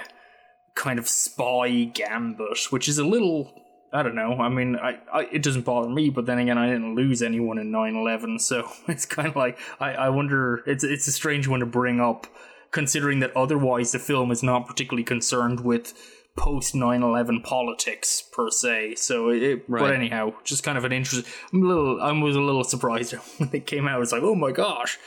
[0.76, 3.54] kind of spy gambit, which is a little.
[3.96, 4.34] I don't know.
[4.40, 7.58] I mean, I, I it doesn't bother me, but then again, I didn't lose anyone
[7.58, 10.64] in 9-11, so it's kind of like I, I wonder.
[10.68, 12.28] It's it's a strange one to bring up,
[12.72, 15.94] considering that otherwise the film is not particularly concerned with
[16.36, 18.96] post 9-11 politics per se.
[18.96, 19.80] So it, Right.
[19.80, 21.26] but anyhow, just kind of an interest.
[21.54, 22.02] I'm a little.
[22.02, 24.02] I was a little surprised when it came out.
[24.02, 24.98] It's like, oh my gosh,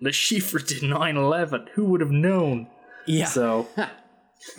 [0.00, 1.68] Le Chiffre did 9-11.
[1.74, 2.68] Who would have known?
[3.06, 3.26] Yeah.
[3.26, 3.68] So.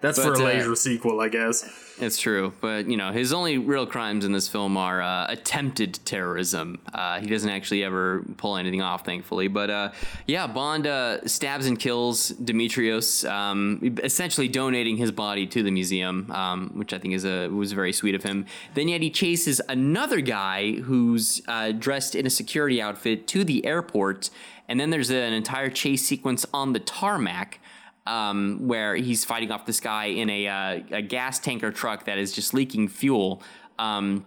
[0.00, 1.68] That's for But, a uh, later sequel, I guess.
[1.98, 5.98] It's true, but you know his only real crimes in this film are uh, attempted
[6.04, 6.80] terrorism.
[6.92, 9.48] Uh, he doesn't actually ever pull anything off, thankfully.
[9.48, 9.92] But uh,
[10.26, 16.30] yeah, Bond uh, stabs and kills Dimitrios, um, essentially donating his body to the museum,
[16.30, 18.46] um, which I think is a was very sweet of him.
[18.74, 23.64] Then yet he chases another guy who's uh, dressed in a security outfit to the
[23.64, 24.30] airport,
[24.68, 27.58] and then there's an entire chase sequence on the tarmac
[28.06, 32.18] um, where he's fighting off this guy in a, uh, a gas tanker truck that
[32.18, 33.42] is just leaking fuel.
[33.78, 34.24] Um,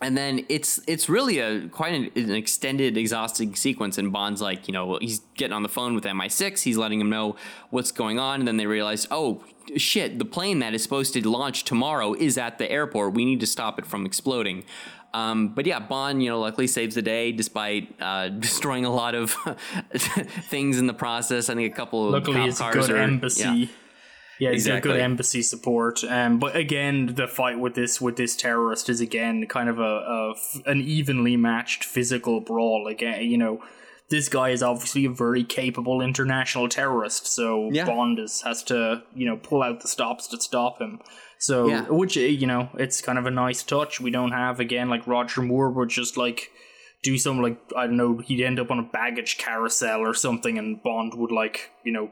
[0.00, 3.98] and then it's it's really a quite an, an extended, exhausting sequence.
[3.98, 6.62] And Bond's like, you know, he's getting on the phone with MI6.
[6.62, 7.34] He's letting him know
[7.70, 8.40] what's going on.
[8.40, 9.44] And then they realize, oh
[9.76, 13.14] shit, the plane that is supposed to launch tomorrow is at the airport.
[13.14, 14.64] We need to stop it from exploding.
[15.18, 19.14] Um, but yeah, Bond, you know, luckily saves the day despite uh, destroying a lot
[19.14, 19.30] of
[20.50, 21.48] things in the process.
[21.50, 23.42] I think a couple of Luckily, it's a cars good are- embassy.
[23.42, 23.66] yeah.
[24.40, 24.92] Yeah, Exactly.
[24.92, 26.04] good embassy support.
[26.04, 29.82] Um, but again, the fight with this with this terrorist is again kind of a,
[29.82, 30.34] a
[30.64, 32.86] an evenly matched physical brawl.
[32.86, 33.60] Again, you know,
[34.10, 37.26] this guy is obviously a very capable international terrorist.
[37.26, 37.84] So Yeah.
[37.84, 41.00] Bond is, has to you know pull out the stops to stop him.
[41.38, 41.82] So Yeah.
[41.88, 44.00] which uh, you know it's kind of a nice touch.
[44.00, 46.50] We don't have again like Roger Moore would just like
[47.02, 50.58] do something like I don't know he'd end up on a baggage carousel or something,
[50.58, 52.10] and Bond would like you know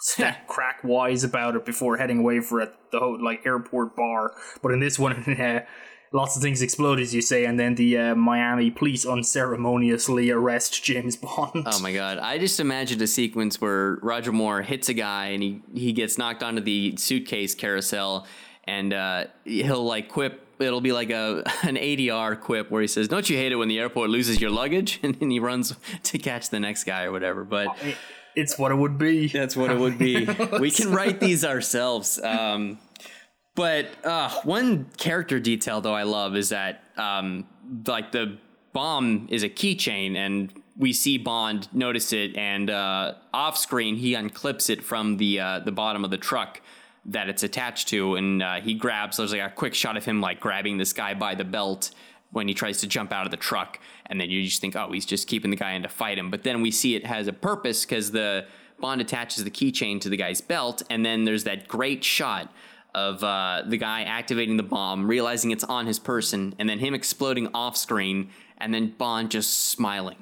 [0.00, 4.32] stack crack wise about it before heading away for a, the whole like airport bar.
[4.62, 5.22] But in this one,
[6.12, 10.82] lots of things explode, as you say, and then the uh, Miami police unceremoniously arrest
[10.84, 11.64] James Bond.
[11.66, 12.18] Oh my god!
[12.18, 16.18] I just imagined a sequence where Roger Moore hits a guy and he he gets
[16.18, 18.26] knocked onto the suitcase carousel,
[18.64, 20.44] and uh, he'll like quip.
[20.58, 23.68] It'll be like a an ADR quip where he says, "Don't you hate it when
[23.68, 27.12] the airport loses your luggage?" And then he runs to catch the next guy or
[27.12, 27.44] whatever.
[27.44, 27.68] But
[28.34, 29.28] It's what it would be.
[29.28, 30.24] that's what it would be.
[30.60, 32.20] we can write these ourselves.
[32.22, 32.78] Um,
[33.58, 37.44] but uh, one character detail though I love is that um,
[37.88, 38.38] like the
[38.72, 44.12] bomb is a keychain and we see Bond notice it and uh, off screen he
[44.14, 46.60] unclips it from the uh, the bottom of the truck
[47.06, 50.20] that it's attached to and uh, he grabs there's like a quick shot of him
[50.20, 51.90] like grabbing this guy by the belt
[52.30, 54.92] when he tries to jump out of the truck and then you just think oh
[54.92, 56.30] he's just keeping the guy in to fight him.
[56.30, 58.46] But then we see it has a purpose because the
[58.78, 62.52] Bond attaches the keychain to the guy's belt and then there's that great shot
[62.94, 66.94] of uh, the guy activating the bomb, realizing it's on his person, and then him
[66.94, 70.16] exploding off screen, and then Bond just smiling.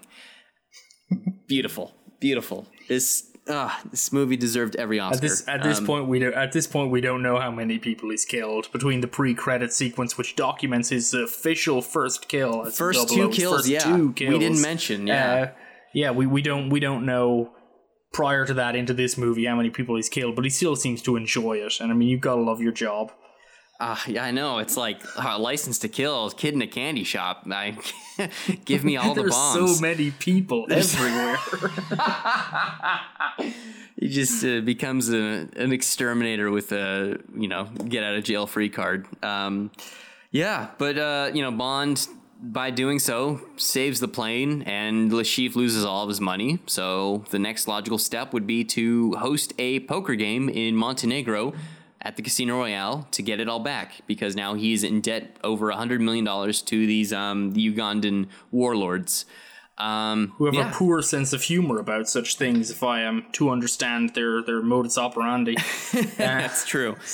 [1.46, 2.66] beautiful, beautiful.
[2.88, 5.16] This uh, this movie deserved every Oscar.
[5.16, 7.50] At this at this Um, point we do, at this point we don't know how
[7.50, 12.76] many people he's killed between the pre-credit sequence which documents his official first kill as
[12.76, 13.78] First 00, two kills, first yeah.
[13.80, 15.34] two We didn't mention, yeah.
[15.34, 15.50] Uh,
[15.94, 17.52] yeah we, we don't we don't know
[18.12, 21.02] prior to that into this movie how many people he's killed but he still seems
[21.02, 23.12] to enjoy it and I mean you've got to love your job
[23.78, 24.58] Ah, yeah, I know.
[24.58, 27.46] It's like uh, license to kill, kid in a candy shop.
[27.50, 27.76] I,
[28.64, 29.76] give me all the there's bombs.
[29.76, 31.36] so many people everywhere
[34.00, 38.46] he just uh, becomes a, an exterminator with a you know get out of jail
[38.46, 39.06] free card.
[39.22, 39.70] Um,
[40.30, 42.06] yeah, but uh, you know Bond
[42.40, 46.58] by doing so saves the plane, and Le Chiffre loses all of his money.
[46.66, 51.54] So the next logical step would be to host a poker game in Montenegro
[52.02, 55.70] at the Casino Royale to get it all back because now he's in debt over
[55.70, 59.24] a hundred million dollars to these um, Ugandan warlords.
[59.78, 60.70] Um, who have yeah.
[60.70, 64.62] a poor sense of humor about such things if I am to understand their their
[64.62, 65.56] modus operandi
[66.16, 66.96] That's true.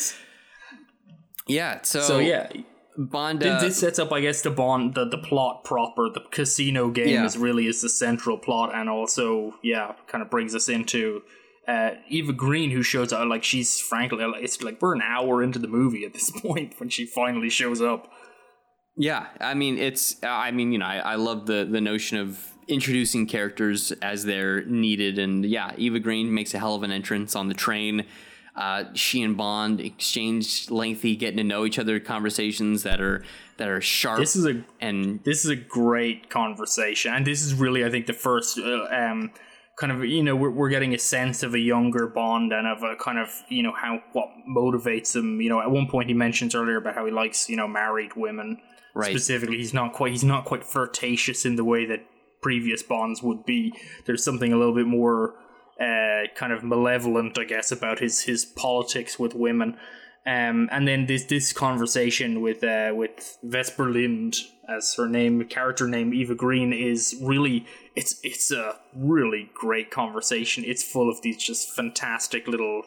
[1.49, 1.81] Yeah.
[1.83, 2.49] So, so yeah
[2.97, 3.43] Bond.
[3.43, 6.09] Uh, this sets up, I guess, the bond, the, the plot proper.
[6.11, 7.24] The casino game Yeah.
[7.24, 11.22] is really is the central plot, and also, yeah, kind of brings us into
[11.66, 13.26] uh, Eva Green, who shows up.
[13.28, 16.88] Like she's frankly, it's like we're an hour into the movie at this point when
[16.90, 18.11] she finally shows up.
[18.97, 19.26] yeah.
[19.40, 20.16] I mean, it's.
[20.22, 22.38] I mean, you know, I, I love the the notion of
[22.68, 27.34] introducing characters as they're needed, and yeah, Eva Green makes a hell of an entrance
[27.34, 28.05] on the train.
[28.55, 33.24] Uh, she and Bond exchange lengthy, getting to know each other conversations that are
[33.57, 34.18] that are sharp.
[34.18, 38.07] This is a and this is a great conversation, and this is really, I think,
[38.07, 39.32] the first uh, um,
[39.76, 42.82] kind of you know we're we're getting a sense of a younger Bond and of
[42.82, 45.40] a kind of you know how what motivates him.
[45.40, 48.12] You know, at one point he mentions earlier about how he likes you know married
[48.16, 48.61] women.
[48.94, 49.11] Right.
[49.11, 52.05] Specifically, he's not quite he's not quite flirtatious in the way that
[52.42, 53.72] previous Bonds would be.
[54.05, 55.36] There's something a little bit more
[55.83, 59.76] uh, kind of malevolent, I guess, about his his politics with women.
[60.24, 64.37] Um, and then this this conversation with uh, with Vesper Lynd
[64.68, 67.66] as her name, character name Eva Green is really
[67.97, 70.62] it's it's a really great conversation.
[70.64, 72.83] It's full of these just fantastic little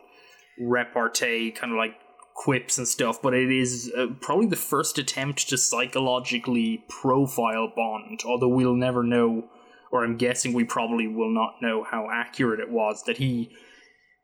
[0.58, 1.96] repartee kind of like
[2.36, 8.22] quips and stuff, but it is uh, probably the first attempt to psychologically profile Bond.
[8.26, 9.50] Although we'll never know,
[9.92, 13.56] or I'm guessing we probably will not know how accurate it was that he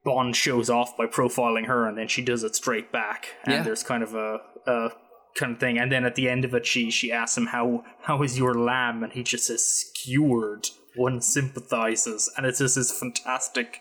[0.04, 3.36] Bond shows off by profiling her, and then she does it straight back.
[3.44, 3.62] And Yeah.
[3.62, 4.90] there's kind of a, a
[5.36, 5.78] kind of thing.
[5.78, 8.56] And then at the end of it, she she asks him how how is your
[8.56, 10.68] lamb, and he just says skewered.
[10.96, 13.80] One sympathizes, and it's just this fantastic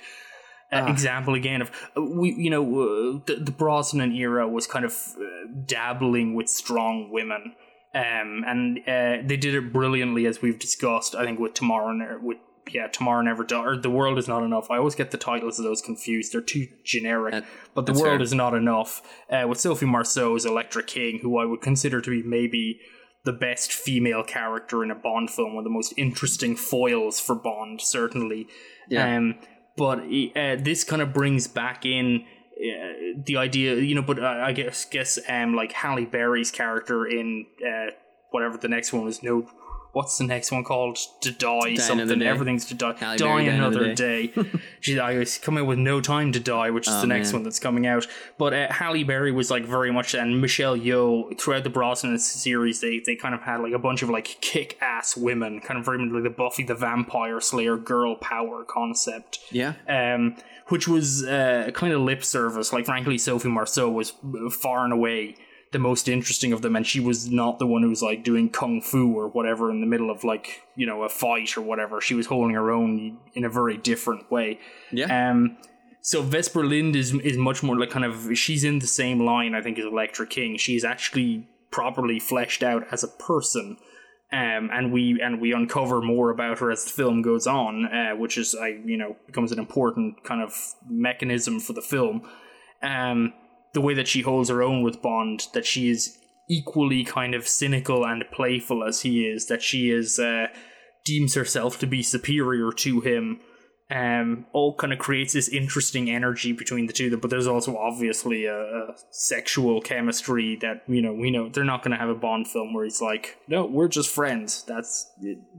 [0.72, 4.85] uh, example again of uh, we you know uh, the, the Brosnan era was kind
[4.85, 7.55] of uh, dabbling with strong women
[7.95, 12.16] um and uh, they did it brilliantly as we've discussed I think with Tomorrow Ne-
[12.22, 12.38] with
[12.72, 15.59] yeah Tomorrow Never Dies or The World Is Not Enough I always get the titles
[15.59, 18.22] of those confused they're too generic That- but The World fair.
[18.22, 22.22] Is Not Enough uh, with Sophie Marceau's Elektra King who I would consider to be
[22.22, 22.80] maybe
[23.24, 27.34] the best female character in a Bond film, one of the most interesting foils for
[27.34, 28.49] Bond, certainly.
[28.88, 29.14] Yeah.
[29.14, 29.34] Um,
[29.76, 32.24] but uh, this kind of brings back in
[32.61, 34.02] uh, the idea, you know.
[34.02, 37.92] But I I guess guess um like Halle Berry's character in uh,
[38.30, 39.22] whatever the next one was.
[39.22, 39.48] No,
[39.92, 40.98] what's the next one called?
[41.22, 42.22] To die, something.
[42.22, 42.94] Everything's to die.
[42.94, 44.32] Halle die Berry, Another another day.
[44.80, 47.40] She's I coming with No Time to Die, which is Oh, the next man.
[47.40, 48.06] one that's coming out.
[48.38, 52.80] But uh, Halle Berry was like very much, and Michelle Yeoh throughout the Brosnan series,
[52.80, 55.84] they they kind of had like a bunch of like kick ass women, kind of
[55.84, 59.74] very much like the Buffy the Vampire Slayer girl power concept yeah.
[59.88, 60.36] um,
[60.71, 62.73] which was uh, kind of lip service.
[62.73, 64.14] Like, frankly, Sophie Marceau was
[64.51, 65.37] far and away
[65.73, 68.49] the most interesting of them, and she was not the one who was like doing
[68.49, 72.01] kung fu or whatever in the middle of like you know a fight or whatever.
[72.01, 74.59] She was holding her own in a very different way.
[74.91, 75.31] Yeah.
[75.31, 75.59] Um.
[76.03, 79.55] So Vesper Lynd is is much more like kind of she's in the same line
[79.55, 80.57] I think as Elektra King.
[80.57, 83.77] She's actually properly fleshed out as a person.
[84.33, 88.14] Um, and we and we uncover more about her as the film goes on, uh,
[88.14, 90.55] which is I you know becomes an important kind of
[90.89, 92.22] mechanism for the film.
[92.81, 93.33] Um,
[93.72, 96.16] the way that she holds her own with Bond, that she is
[96.49, 100.47] equally kind of cynical and playful as he is, that she is uh,
[101.05, 103.41] deems herself to be superior to him,
[103.91, 107.16] um, all kind of creates this interesting energy between the two.
[107.16, 111.82] But there's also obviously a, a sexual chemistry that you know we know they're not
[111.82, 114.62] going to have a Bond film where he's like, no, we're just friends.
[114.62, 115.11] That's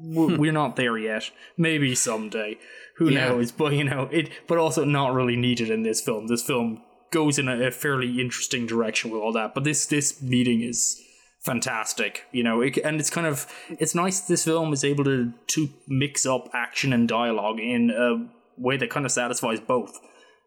[0.03, 1.29] we're, we're not there yet.
[1.57, 2.57] Maybe someday.
[2.97, 3.29] Who Yeah.
[3.29, 3.51] knows?
[3.51, 4.29] But you know it.
[4.47, 6.27] But also not really needed in this film.
[6.27, 9.53] This film goes in a, a fairly interesting direction with all that.
[9.53, 11.01] But this this meeting is
[11.41, 15.33] fantastic you know it, and it's kind of it's nice this film is able to
[15.47, 18.29] to mix up action and dialogue in a
[18.61, 19.99] way that kind of satisfies both.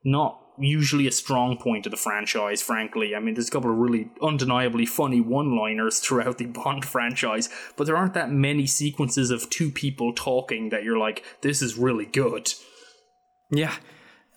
[0.05, 3.15] Not usually a strong point of the franchise frankly.
[3.15, 7.49] I mean there's a couple of really undeniably funny one liners throughout the bond franchise
[7.77, 11.77] but there aren't that many sequences of two people talking that you're like this is
[11.77, 12.53] really good.
[13.51, 13.75] Yeah.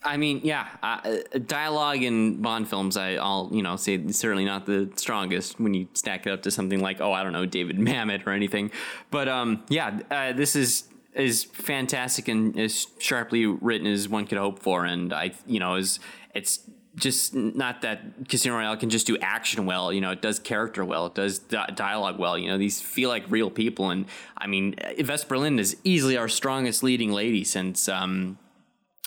[0.04, 4.44] I mean, yeah, uh, uh, dialogue in Bond films, I, I'll, you know, say certainly
[4.44, 7.46] not the strongest when you stack it up to something like, oh, I don't know,
[7.46, 8.70] David Mamet or anything.
[9.10, 10.84] But um, yeah, uh, this is
[11.14, 15.74] is fantastic and as sharply written as one could hope for, and I, you know,
[15.74, 15.98] is
[16.32, 16.60] it's
[16.94, 19.92] just not that Casino Royale can just do action well.
[19.92, 21.06] You know, it does character well.
[21.06, 22.38] It does di- dialogue well.
[22.38, 23.90] You know, these feel like real people.
[23.90, 27.88] And I mean, Vesper Lynd is easily our strongest leading lady since.
[27.88, 28.38] Um,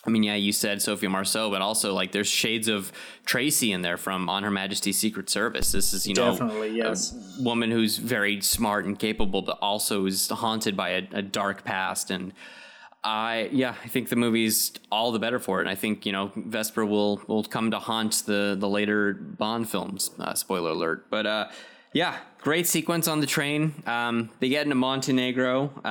[0.06, 2.92] I mean, yeah, you said Sophia Marceau, but also like there's shades of
[3.26, 5.72] Tracy in there from On Her Majesty's Secret Service.
[5.72, 7.14] This is, you know, Definitely, yes.
[7.40, 11.64] a woman who's very smart and capable, but also is haunted by a, a dark
[11.64, 12.10] past.
[12.10, 12.34] And
[13.04, 15.62] I, yeah, I think the movie's all the better for it.
[15.62, 19.70] And I think you know Vesper will will come to haunt the the later Bond
[19.70, 20.12] films.
[20.20, 21.50] Uh, spoiler alert, but uh,
[21.94, 23.84] yeah, great sequence on the train.
[23.86, 25.88] Um, they get into Montenegro, uh,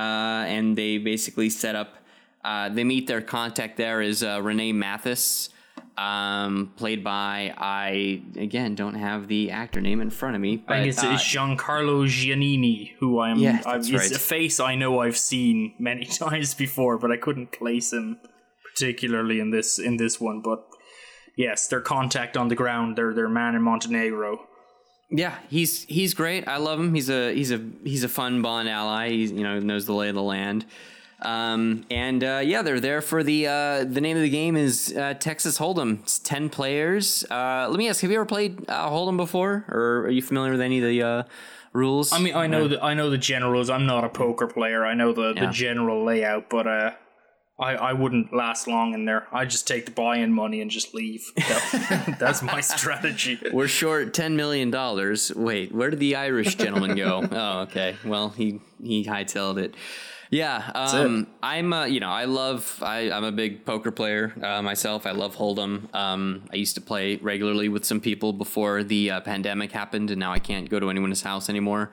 [0.47, 1.95] and they basically set up.
[2.43, 5.49] Uh, they meet their contact there is uh, Renee Mathis,
[5.97, 10.57] um, played by I again don't have the actor name in front of me.
[10.57, 13.37] But, I think it's, uh, it's Giancarlo Giannini, who I'm.
[13.37, 14.11] Yeah, I, that's it's right.
[14.11, 18.19] a face I know I've seen many times before, but I couldn't place him
[18.71, 20.41] particularly in this in this one.
[20.41, 20.65] But
[21.35, 24.47] yes, their contact on the ground, their their man in Montenegro.
[25.09, 26.47] Yeah, he's he's great.
[26.47, 26.93] I love him.
[26.93, 29.09] He's a he's a he's a fun Bond ally.
[29.09, 30.65] He's you know knows the lay of the land.
[31.21, 34.93] Um, and uh, yeah, they're there for the uh, the name of the game is
[34.97, 35.99] uh, Texas Hold'em.
[36.01, 37.23] It's ten players.
[37.29, 40.51] Uh, let me ask: Have you ever played uh, Hold'em before, or are you familiar
[40.51, 41.23] with any of the uh,
[41.73, 42.11] rules?
[42.11, 43.69] I mean, I know the I know the generals.
[43.69, 44.85] I'm not a poker player.
[44.85, 45.45] I know the, Yeah.
[45.45, 46.91] the general layout, but uh,
[47.59, 49.27] I I wouldn't last long in there.
[49.31, 51.31] I just take the buy-in money and just leave.
[51.35, 53.37] That- that's my strategy.
[53.53, 55.31] We're short ten million dollars.
[55.35, 57.27] Wait, where did the Irish gentleman go?
[57.31, 57.95] oh, okay.
[58.03, 59.75] Well, he he hightailed it.
[60.31, 61.73] Yeah, um, I'm.
[61.73, 62.81] Uh, you know, I love.
[62.81, 65.05] I, I'm a big poker player uh, myself.
[65.05, 65.93] I love Hold'em.
[65.93, 70.19] Um, I used to play regularly with some people before the uh, pandemic happened, and
[70.19, 71.91] now I can't go to anyone's house anymore.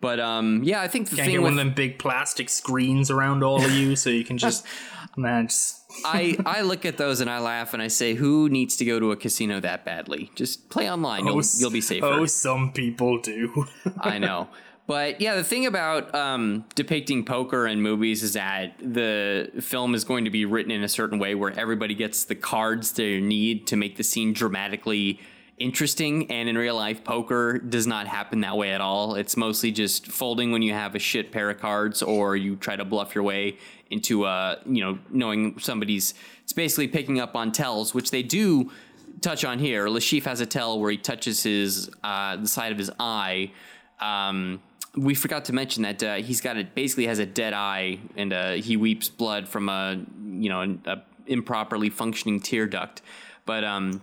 [0.00, 2.48] But um, yeah, I think the Can't thing get with one of them big plastic
[2.48, 4.66] screens around all of you, so you can just
[5.18, 5.48] man.
[5.48, 8.86] Just, I I look at those and I laugh and I say, who needs to
[8.86, 10.30] go to a casino that badly?
[10.34, 11.26] Just play online.
[11.26, 12.06] You'll, you'll be safer.
[12.06, 13.66] Oh, some people do.
[14.00, 14.48] I know.
[14.86, 20.04] But yeah, the thing about um, depicting poker in movies is that the film is
[20.04, 23.66] going to be written in a certain way where everybody gets the cards they need
[23.68, 25.20] to make the scene dramatically
[25.56, 26.30] interesting.
[26.30, 29.14] And in real life, poker does not happen that way at all.
[29.14, 32.76] It's mostly just folding when you have a shit pair of cards or you try
[32.76, 33.56] to bluff your way
[33.90, 36.12] into, uh, you know, knowing somebody's.
[36.42, 38.70] It's basically picking up on tells, which they do
[39.22, 39.88] touch on here.
[39.88, 43.50] Le Chiffre has a tell where he touches his uh, the side of his eye.
[44.00, 44.60] Um,
[44.96, 46.74] we forgot to mention that uh, he's got it.
[46.74, 51.02] Basically, has a dead eye, and uh, he weeps blood from a you know a
[51.26, 53.02] improperly functioning tear duct.
[53.46, 54.02] But um,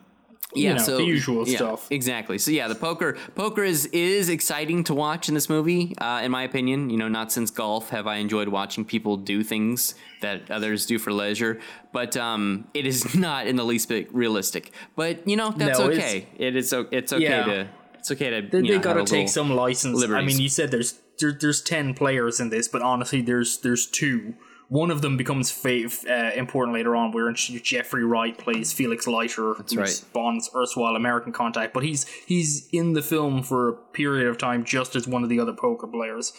[0.54, 1.92] yeah, know, so the usual yeah, stuff.
[1.92, 2.38] Exactly.
[2.38, 6.32] So yeah, the poker poker is is exciting to watch in this movie, uh, in
[6.32, 6.90] my opinion.
[6.90, 11.00] You know, not since golf have I enjoyed watching people do things that others do
[11.00, 11.60] for leisure.
[11.94, 14.72] But um, it is not in the least bit realistic.
[14.96, 16.28] But you know, that's No, okay.
[16.38, 16.74] It is.
[16.74, 17.46] It's okay Yeah.
[17.46, 17.68] to.
[18.02, 18.42] It's okay to.
[18.42, 20.04] They, they know, gotta take some license.
[20.04, 23.86] I mean, you said there's there, there's ten players in this, but honestly, there's there's
[23.86, 24.34] two
[24.70, 27.12] one of them becomes uh, important later on.
[27.12, 30.04] Where Jeffrey Wright plays Felix Leiter, That's right.
[30.14, 34.64] Bond's erstwhile American contact, but he's he's in the film for a period of time
[34.64, 36.34] just as one of the other poker players.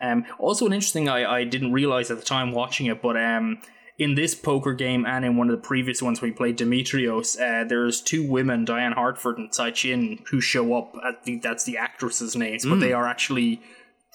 [0.00, 3.60] Um, also, an interesting I, I didn't realize at the time watching it, but um,
[4.00, 7.64] in this poker game and in one of the previous ones we played Dimitrios, uh,
[7.68, 10.94] there's two women, Diane Hartford and Tsai Chin, who show up.
[11.04, 13.60] I think that's the actresses' names, but they are actually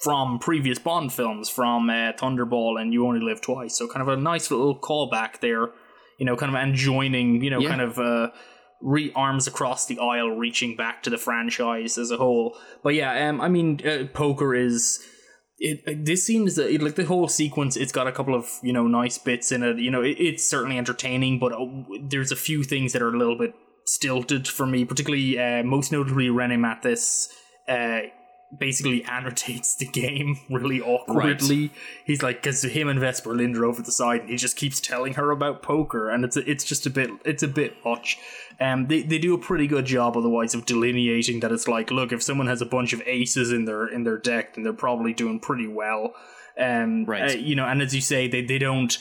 [0.02, 3.78] from previous Bond films, from uh, Thunderball and You Only Live Twice.
[3.78, 5.68] So kind of a nice little callback there,
[6.18, 7.68] you know, kind of and joining, you know, Yeah.
[7.68, 8.30] kind of uh,
[8.82, 12.58] re arms across the aisle, reaching back to the franchise as a whole.
[12.82, 14.98] But yeah, um, I mean, uh, poker is.
[15.58, 17.76] It, this seems that it, like the whole sequence.
[17.76, 19.78] It's got a couple of you know nice bits in it.
[19.78, 21.66] You know, it, it's certainly entertaining, but uh,
[22.02, 23.54] there's a few things that are a little bit
[23.86, 24.84] stilted for me.
[24.84, 27.28] Particularly, uh, most notably, Rene Mathis
[27.68, 28.00] uh,
[28.56, 31.70] basically annotates the game really awkwardly.
[32.04, 34.80] He's like, because him and Vesper Lynd are over the side, and he just keeps
[34.80, 38.18] telling her about poker, and it's it's just a bit it's a bit much.
[38.60, 42.12] Um, they they do a pretty good job otherwise of delineating that it's like, look,
[42.12, 45.12] if someone has a bunch of aces in their in their deck, then they're probably
[45.12, 46.14] doing pretty well.
[46.58, 47.30] Um, Right.
[47.30, 48.96] uh, you know, and as you say, they they don't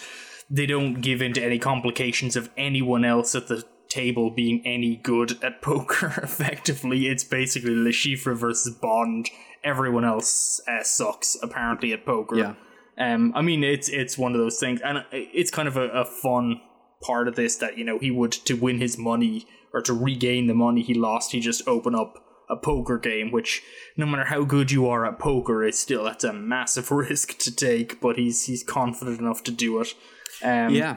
[0.50, 3.64] they don't give into any complications of anyone else at the
[3.96, 7.00] table being any good at poker effectively.
[7.08, 9.30] It's basically Le Chiffre versus Bond.
[9.64, 12.38] Everyone else uh, sucks apparently at poker.
[12.38, 12.54] Yeah.
[13.14, 14.80] um I mean it's it's one of those things.
[14.82, 16.62] And it's kind of a, a fun
[17.02, 20.48] part of this that you know he would to win his money or to regain
[20.48, 22.12] the money he lost he just open up
[22.50, 23.62] a poker game which
[23.98, 27.52] no matter how good you are at poker it's still that's a massive risk to
[27.54, 29.90] take but he's he's confident enough to do it.
[30.44, 30.96] Um Yeah.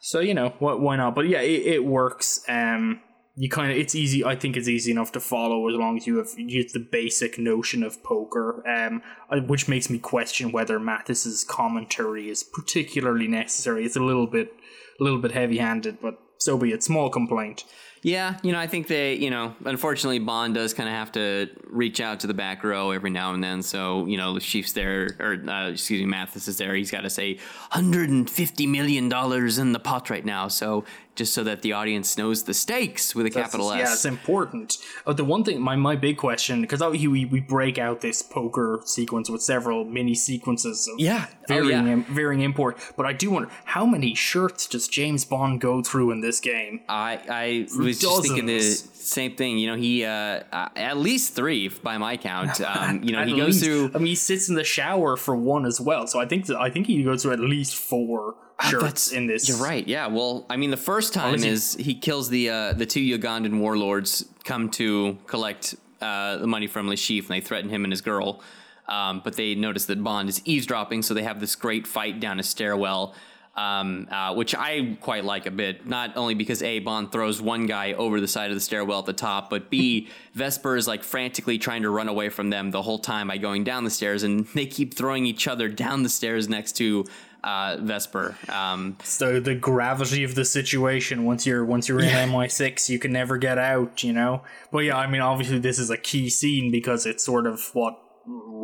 [0.00, 1.14] So you know why, why not?
[1.14, 2.44] But yeah, it, it works.
[2.48, 3.00] Um,
[3.36, 4.24] you kind of it's easy.
[4.24, 7.38] I think it's easy enough to follow as long as you have have the basic
[7.38, 8.62] notion of poker.
[8.66, 9.02] Um,
[9.46, 13.84] which makes me question whether Mathis's commentary is particularly necessary.
[13.84, 14.52] It's a little bit
[14.98, 16.82] a little bit heavy handed, but so be it.
[16.82, 17.64] Small complaint.
[18.06, 21.50] Yeah, you know, I think they, you know, unfortunately, Bond does kind of have to
[21.64, 23.64] reach out to the back row every now and then.
[23.64, 26.76] So, you know, the Chief's there, or uh, excuse me, Mathis is there.
[26.76, 27.40] He's got to say
[27.72, 30.46] $150 million in the pot right now.
[30.46, 30.84] So,
[31.16, 33.94] just so that the audience knows the stakes with a capital Yeah, S.
[33.94, 34.78] it's important.
[35.06, 38.80] Oh, the one thing, my, my big question, because we, we break out this poker
[38.84, 41.26] sequence with several mini sequences of Yeah.
[41.28, 41.92] Oh, varying, yeah.
[41.94, 42.78] im- varying import.
[42.96, 46.80] But I do wonder, how many shirts does James Bond go through in this game?
[46.88, 49.58] I, I was just thinking the same thing.
[49.58, 52.60] You know, he, uh, uh, at least three by my count.
[52.66, 53.90] Um, you know, he goes least- through.
[53.94, 56.06] I mean, he sits in the shower for one as well.
[56.06, 59.26] So I think that, I think he goes through at least four shirts That's- in
[59.26, 59.48] this.
[59.48, 59.86] You're right.
[59.86, 60.06] Yeah.
[60.06, 63.00] Well, I mean, the first time is he- is he kills the uh, the two
[63.00, 67.92] Ugandan warlords come to collect uh, the money from Chiffre, and they threaten him and
[67.92, 68.42] his girl.
[68.88, 72.38] Um, but they notice that Bond is eavesdropping, so they have this great fight down
[72.38, 73.14] a stairwell.
[73.56, 77.64] Um, uh, which I quite like a bit, not only because A, Bond throws one
[77.64, 81.02] guy over the side of the stairwell at the top, but B, Vesper is like
[81.02, 84.24] frantically trying to run away from them the whole time by going down the stairs,
[84.24, 87.06] and they keep throwing each other down the stairs next to
[87.46, 88.36] uh, Vesper.
[88.48, 93.12] Um, So the gravity of the situation once you're once you're in MI6 you can
[93.12, 94.42] never get out you know
[94.72, 97.94] but yeah I mean obviously this is a key scene because it's sort of what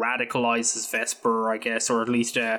[0.03, 2.59] radicalizes Vesper I guess or at least uh,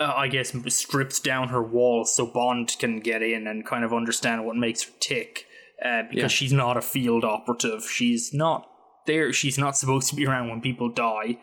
[0.00, 3.92] uh, I guess strips down her walls so Bond can get in and kind of
[3.92, 5.46] understand what makes her tick
[5.84, 6.28] uh, because Yeah.
[6.28, 8.68] she's not a field operative she's not
[9.06, 11.38] there she's not supposed to be around when people die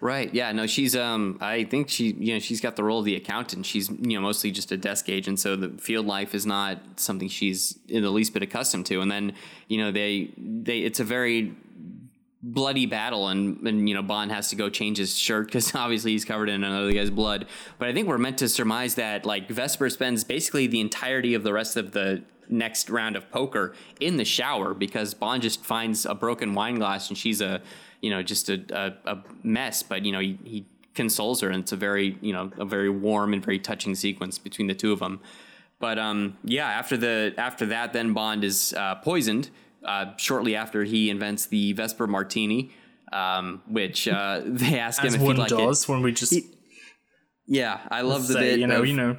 [0.00, 0.32] Right.
[0.34, 0.52] Yeah.
[0.52, 3.64] No, she's um I think she you know, she's got the role of the accountant.
[3.64, 7.28] She's, you know, mostly just a desk agent, so the field life is not something
[7.28, 9.00] she's in the least bit accustomed to.
[9.00, 9.32] And then,
[9.68, 11.54] you know, they they it's a very
[12.42, 16.12] bloody battle and and you know Bond has to go change his shirt cuz obviously
[16.12, 17.46] he's covered in another guy's blood.
[17.78, 21.42] But I think we're meant to surmise that like Vesper spends basically the entirety of
[21.42, 26.06] the rest of the next round of poker in the shower because Bond just finds
[26.06, 27.60] a broken wine glass and she's a
[28.02, 28.62] you know just a,
[29.06, 32.32] a, a mess but you know he, he consoles her and it's a very you
[32.32, 35.20] know a very warm and very touching sequence between the two of them
[35.78, 39.50] but um yeah after the after that then bond is uh, poisoned
[39.84, 42.70] uh, shortly after he invents the vesper martini
[43.12, 46.12] um which uh they ask him as if he'd one like does it when we
[46.12, 46.34] just
[47.46, 49.16] yeah i love the say, bit you know of- you know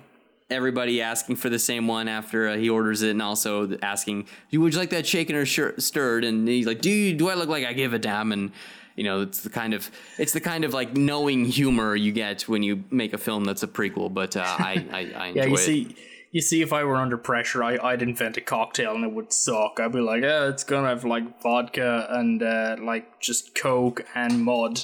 [0.49, 4.73] everybody asking for the same one after uh, he orders it, and also asking, "Would
[4.73, 7.65] you like that shaken or stirred?" And he's like, "Do you, do I look like
[7.65, 8.51] I give a damn?" And
[8.95, 12.43] you know, it's the kind of it's the kind of like knowing humor you get
[12.43, 14.13] when you make a film that's a prequel.
[14.13, 15.57] But uh, I I, I enjoy Yeah, you it.
[15.59, 15.95] see,
[16.31, 19.31] you see, if I were under pressure, I, I'd invent a cocktail and it would
[19.31, 19.79] suck.
[19.79, 24.43] I'd be like, oh, it's gonna have like vodka and uh, like just Coke and
[24.43, 24.81] mud,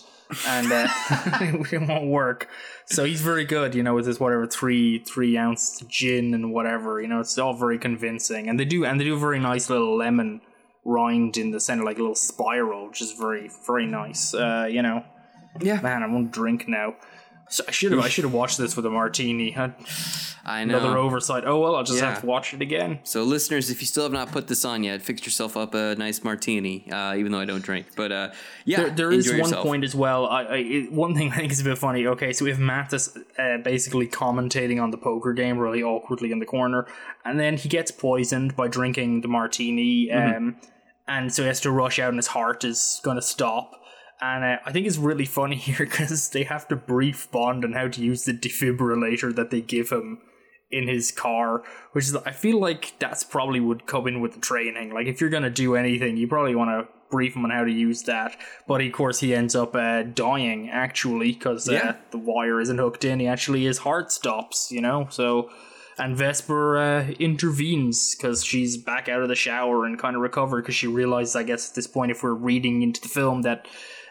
[0.47, 0.87] and uh,
[1.71, 2.47] it won't work.
[2.85, 7.01] So he's very good, you know, with his whatever three three ounce gin and whatever.
[7.01, 9.69] You know, it's all very convincing, and they do and they do a very nice
[9.69, 10.41] little lemon
[10.85, 14.33] rind in the center, like a little spiral, which is very very nice.
[14.33, 15.03] Uh, you know,
[15.61, 15.79] Yeah.
[15.81, 16.95] man, I want to drink now.
[17.53, 19.55] So I should have I should have watched this with a martini.
[19.55, 19.73] I-
[20.45, 20.77] I know.
[20.77, 21.43] Another oversight.
[21.45, 22.09] Oh well, I'll just Yeah.
[22.09, 22.99] have to watch it again.
[23.03, 25.95] So, listeners, if you still have not put this on yet, fix yourself up a
[25.95, 26.91] nice martini.
[26.91, 28.31] Uh, even though I don't drink, but uh,
[28.65, 29.65] yeah, There, there is one yourself.
[29.65, 30.25] point as well.
[30.27, 32.05] I, I one thing I think is a bit funny.
[32.07, 36.39] Okay, so we have Mathis uh, basically commentating on the poker game really awkwardly in
[36.39, 36.87] the corner,
[37.23, 40.35] and then he gets poisoned by drinking the martini, Mm-hmm.
[40.37, 40.55] um,
[41.07, 43.75] and so he has to rush out, and his heart is going to stop.
[44.23, 47.73] And uh, I think it's really funny here because they have to brief Bond on
[47.73, 50.19] how to use the defibrillator that they give him
[50.71, 51.61] in his car,
[51.91, 54.93] which is I feel like that's probably would come in with the training.
[54.93, 57.71] Like if you're gonna do anything, you probably want to brief him on how to
[57.71, 58.37] use that.
[58.67, 61.95] But of course, he ends up uh, dying actually because uh, Yeah.
[62.11, 63.19] the wire isn't hooked in.
[63.19, 65.07] He actually his heart stops, you know.
[65.09, 65.49] So.
[65.95, 70.63] And Vesper uh, intervenes because she's back out of the shower and kind of recovered
[70.63, 73.67] because she realizes, I guess, at this point, if we're reading into the film, that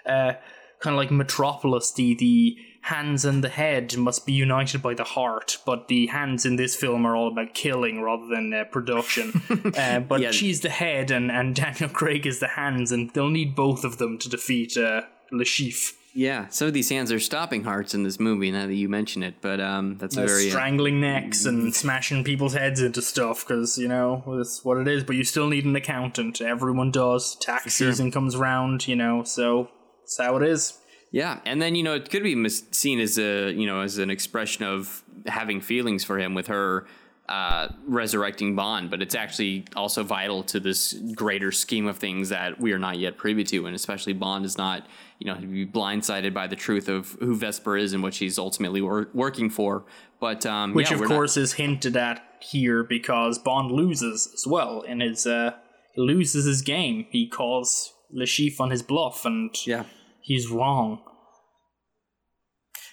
[0.07, 0.35] uh,
[0.81, 5.05] kind of like Metropolis, the the hands and the head must be united by the
[5.05, 9.33] heart, but the hands in this film are all about killing rather than uh, production.
[9.79, 10.33] uh, but Yeah.
[10.33, 13.99] she's the head, and and Daniel Craig is the hands, and they'll need both of
[13.99, 15.93] them to defeat uh, Le Chiffre.
[16.15, 18.51] Yeah, some of these hands are stopping hearts in this movie.
[18.51, 22.23] Now that you mention it, but um, that's a very uh, strangling necks and smashing
[22.23, 25.05] people's heads into stuff because you know that's what it is.
[25.05, 26.43] But you still need an accountant.
[26.43, 27.35] Everyone does.
[27.37, 27.91] Tax sure.
[27.91, 29.23] season comes round, you know.
[29.25, 29.71] So
[30.03, 30.79] that's how it is.
[31.11, 33.99] Yeah, and then you know it could be mis- seen as a you know as
[33.99, 36.87] an expression of having feelings for him with her
[37.29, 42.61] uh, resurrecting Bond, but it's actually also vital to this greater scheme of things that
[42.61, 44.87] we are not yet privy to, and especially Bond is not
[45.19, 48.39] you know to be blindsided by the truth of who Vesper is and what she's
[48.39, 49.85] ultimately wor- working for.
[50.19, 54.31] But um, which yeah, of we're not- course is hinted at here because Bond loses
[54.35, 55.53] as well in his uh
[55.95, 57.07] he loses his game.
[57.11, 59.85] He calls Le Chiffre on his bluff and yeah.
[60.21, 61.03] he's wrong.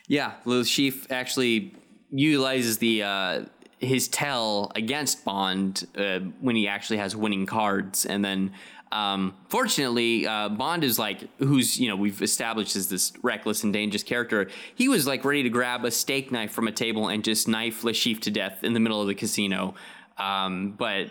[0.07, 1.75] Yeah, Le Chiffre actually
[2.09, 3.45] utilizes the uh,
[3.77, 8.51] his tell against Bond uh, when he actually has winning cards, and then
[8.91, 13.71] um, fortunately, uh, Bond is like who's you know we've established as this reckless and
[13.71, 14.49] dangerous character.
[14.75, 17.83] He was like ready to grab a steak knife from a table and just knife
[17.83, 19.75] Le Chiffre to death in the middle of the casino,
[20.17, 21.07] um, but.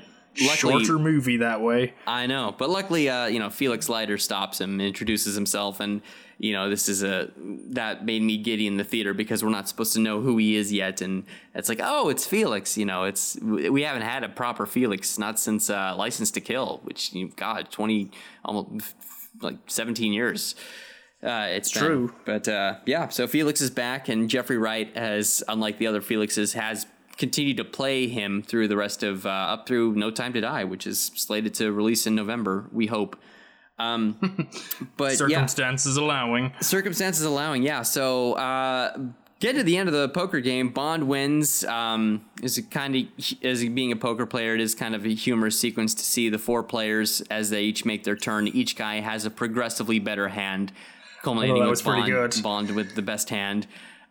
[0.46, 1.94] Luckily, Shorter movie that way.
[2.06, 6.02] I know, but luckily, uh, you know, Felix Leiter stops him, introduces himself, and
[6.38, 9.68] you know, this is a that made me giddy in the theater because we're not
[9.68, 11.24] supposed to know who he is yet, and
[11.54, 12.78] it's like, oh, it's Felix.
[12.78, 16.80] You know, it's we haven't had a proper Felix not since uh, License to Kill,
[16.84, 18.10] which you God, twenty
[18.44, 18.94] almost
[19.42, 20.54] like seventeen years.
[21.20, 21.82] Uh, it's been.
[21.82, 22.14] true.
[22.24, 23.08] but uh, yeah.
[23.08, 26.86] So Felix is back, and Jeffrey Wright has, unlike the other Felixes, has
[27.18, 30.64] continued to play him through the rest of uh, up through No Time to Die,
[30.64, 32.66] which is slated to release in November.
[32.72, 33.16] We hope.
[33.78, 34.48] Um,
[34.96, 36.52] but yeah, Circumstances allowing.
[36.60, 37.82] circumstances allowing, yeah.
[37.82, 38.96] So uh,
[39.40, 40.70] get to the end of the poker game.
[40.70, 41.64] Bond wins.
[41.64, 43.02] Um, is kind of
[43.44, 46.38] as being a poker player, it is kind of a humorous sequence to see the
[46.38, 48.48] four players as they each make their turn.
[48.48, 50.72] Each guy has a progressively better hand,
[51.22, 52.40] culminating Oh, with Bond.
[52.42, 53.66] Bond with the best hand.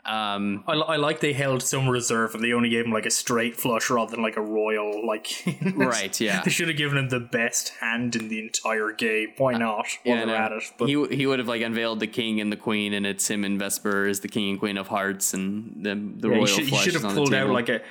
[0.08, 3.12] Um, I, I like they held some reserve and they only gave him like a
[3.12, 5.28] straight flush rather than like a royal like
[5.76, 6.41] Right, yeah.
[6.43, 10.18] they should have given him the best hand in the entire game why not while
[10.18, 10.36] yeah, no.
[10.36, 13.05] at it but he he would have like unveiled the king and the queen, and
[13.05, 16.36] it's him and Vesper as the king and queen of hearts, and the the Yeah,
[16.36, 17.82] royal he should, he should have pulled out like a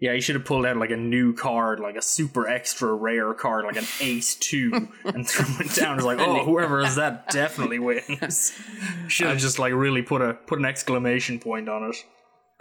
[0.00, 3.32] yeah he should have pulled out like a new card like a super extra rare
[3.34, 4.72] card like an ace two
[5.04, 5.96] and threw it down.
[5.96, 8.52] It's like oh whoever has that definitely wins.
[9.08, 11.96] Should have just like really put a put an exclamation point on it.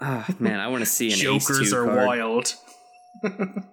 [0.01, 2.07] Ah, man, I want to see an jokers are card.
[2.07, 2.55] wild.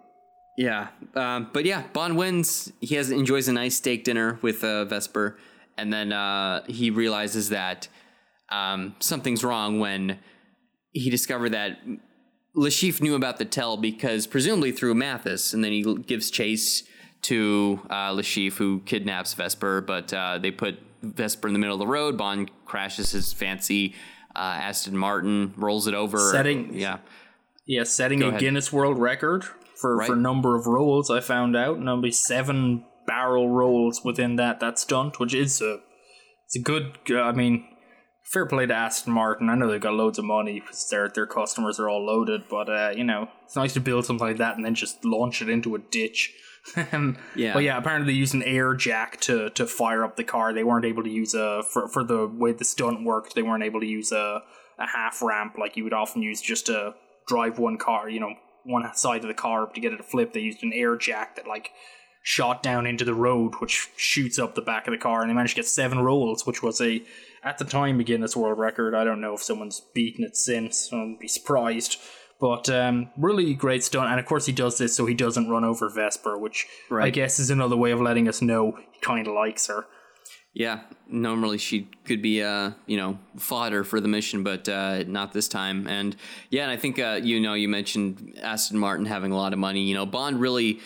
[0.56, 2.72] Yeah, um, but yeah, Bond wins.
[2.80, 5.36] He has enjoys a nice steak dinner with uh, Vesper,
[5.76, 7.88] and then uh, he realizes that
[8.48, 10.18] um, something's wrong when
[10.92, 11.78] he discovered that
[12.56, 16.84] Chiffre knew about the tell because presumably through Mathis, and then he gives chase
[17.22, 21.80] to uh, Chiffre, who kidnaps Vesper, but uh, they put Vesper in the middle of
[21.80, 22.16] the road.
[22.16, 23.94] Bond crashes his fancy
[24.34, 26.18] uh, Aston Martin, rolls it over.
[26.18, 26.98] Setting- yeah.
[27.66, 28.40] Yeah, setting Go a ahead.
[28.40, 29.44] Guinness World Record
[29.80, 30.06] for, Right.
[30.06, 31.10] for number of rolls.
[31.10, 35.60] I found out, and there'll be seven barrel rolls within that that stunt, which is
[35.60, 35.80] a
[36.44, 36.92] it's a good.
[37.12, 37.66] I mean,
[38.26, 39.48] fair play to Aston Martin.
[39.48, 42.68] I know they've got loads of money because their their customers are all loaded, but
[42.68, 45.48] uh, you know it's nice to build something like that and then just launch it
[45.48, 46.34] into a ditch.
[46.92, 47.52] Um, Yeah.
[47.52, 50.52] But yeah, apparently they used an air jack to to fire up the car.
[50.52, 53.36] They weren't able to use a for for the way the stunt worked.
[53.36, 54.42] They weren't able to use a
[54.76, 56.96] a half ramp like you would often use just to
[57.28, 58.10] drive one car.
[58.10, 60.32] You know, one side of the car to get it to flip.
[60.32, 61.70] They used an air jack that like
[62.22, 65.34] shot down into the road, which shoots up the back of the car, and they
[65.34, 67.00] managed to get seven rolls, which was a
[67.46, 68.94] at the time Guinness World Record.
[68.94, 70.92] I don't know if someone's beaten it since.
[70.92, 71.96] I'd be surprised.
[72.38, 75.64] But um, really great stunt, and of course he does this so he doesn't run
[75.64, 79.32] over Vesper, which I guess is another way of letting us know he kind of
[79.32, 79.86] likes her.
[80.52, 85.32] Yeah, normally she could be, uh, you know, fodder for the mission, but uh, not
[85.32, 85.86] this time.
[85.86, 86.14] And
[86.50, 89.58] yeah, and I think uh, you know you mentioned Aston Martin having a lot of
[89.58, 89.82] money.
[89.82, 90.80] You know, Bond really,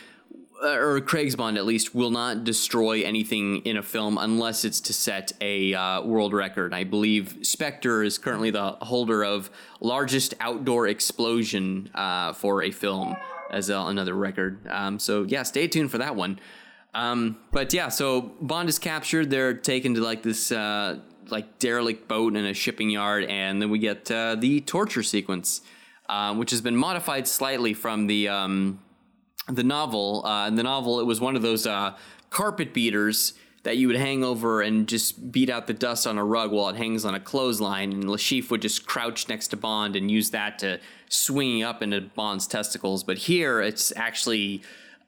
[0.63, 4.93] or Craig's Bond at least, will not destroy anything in a film unless it's to
[4.93, 6.75] set a uh, world record.
[6.75, 9.51] I believe Spectre is currently the holder of
[9.81, 13.17] largest outdoor explosion uh, for a film
[13.51, 14.67] as uh, another record.
[14.69, 16.39] Um, so yeah, stay tuned for that one.
[16.95, 19.31] Um, but yeah, so Bond is captured.
[19.31, 20.99] They're taken to like this uh,
[21.29, 25.61] like derelict boat in a shipping yard, and then we get uh, the torture sequence,
[26.09, 28.81] uh, which has been modified slightly from the um,
[29.49, 30.25] the novel.
[30.25, 31.97] Uh, in the novel, it was one of those uh,
[32.31, 36.25] carpet beaters that you would hang over and just beat out the dust on a
[36.25, 39.57] rug while it hangs on a clothesline, and Le Chiffre would just crouch next to
[39.57, 40.81] Bond and use that to
[41.11, 43.05] swing up into Bond's testicles.
[43.05, 44.63] But here, it's actually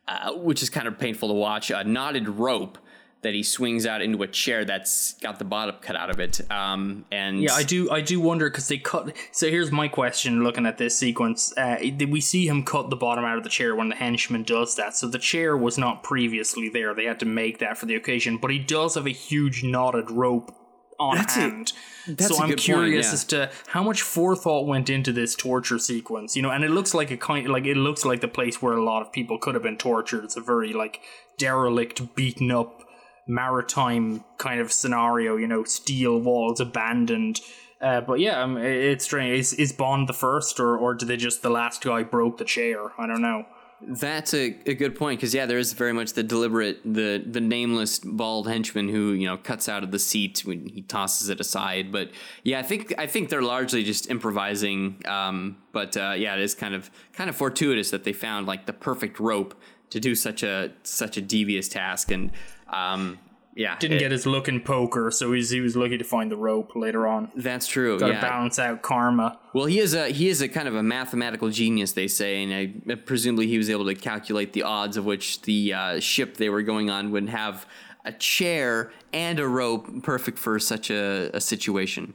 [0.09, 2.77] uh, which is kind of painful to watch, a knotted rope
[3.23, 6.41] that he swings out into a chair that's got the bottom cut out of it.
[6.51, 7.91] Um, and Yeah, I do.
[7.91, 9.17] I do wonder because they cut.
[9.31, 13.25] So here's my question: Looking at this sequence, uh, we see him cut the bottom
[13.25, 14.97] out of the chair when the henchman does that?
[14.97, 16.95] So the chair was not previously there.
[16.95, 18.39] They had to make that for the occasion.
[18.39, 20.55] But he does have a huge knotted rope
[20.99, 21.73] on That's a- hand.
[22.07, 23.13] that's so a I'm good point, curious yeah.
[23.13, 26.35] as to how much forethought went into this torture sequence.
[26.35, 28.75] You know, and it looks like a kind like it looks like the place where
[28.75, 30.25] a lot of people could have been tortured.
[30.25, 31.01] It's a very like
[31.39, 32.83] derelict, beaten up
[33.27, 37.41] maritime kind of scenario, you know, steel walls abandoned.
[37.81, 39.39] Uh, but yeah, um, it's strange.
[39.39, 42.45] Is, is Bond the first, or, or did they just the last guy broke the
[42.45, 42.93] chair?
[42.99, 43.45] I don't know.
[43.85, 47.41] That's a, a good point because yeah, there is very much the deliberate, the the
[47.41, 51.41] nameless bald henchman who you know cuts out of the seat when he tosses it
[51.41, 51.91] aside.
[51.91, 52.13] But
[52.45, 55.03] yeah, I think I think they're largely just improvising.
[55.05, 58.67] Um, but uh, yeah, it is kind of kind of fortuitous that they found like
[58.67, 59.61] the perfect rope
[59.91, 62.13] to do such a such a devious task.
[62.13, 62.31] And
[62.73, 63.19] um,
[63.55, 66.31] yeah, Didn't it- get his look in poker, so he's, he was lucky to find
[66.31, 67.31] the rope later on.
[67.37, 67.99] That's true.
[67.99, 68.21] Got to yeah.
[68.21, 69.39] balance out karma.
[69.53, 72.55] Well, he is a he is a kind of a mathematical genius, they say, and
[72.89, 76.49] I, presumably he was able to calculate the odds of which the uh, ship they
[76.49, 77.67] were going on would have
[78.07, 82.15] a chair and a rope, perfect for such a, a situation.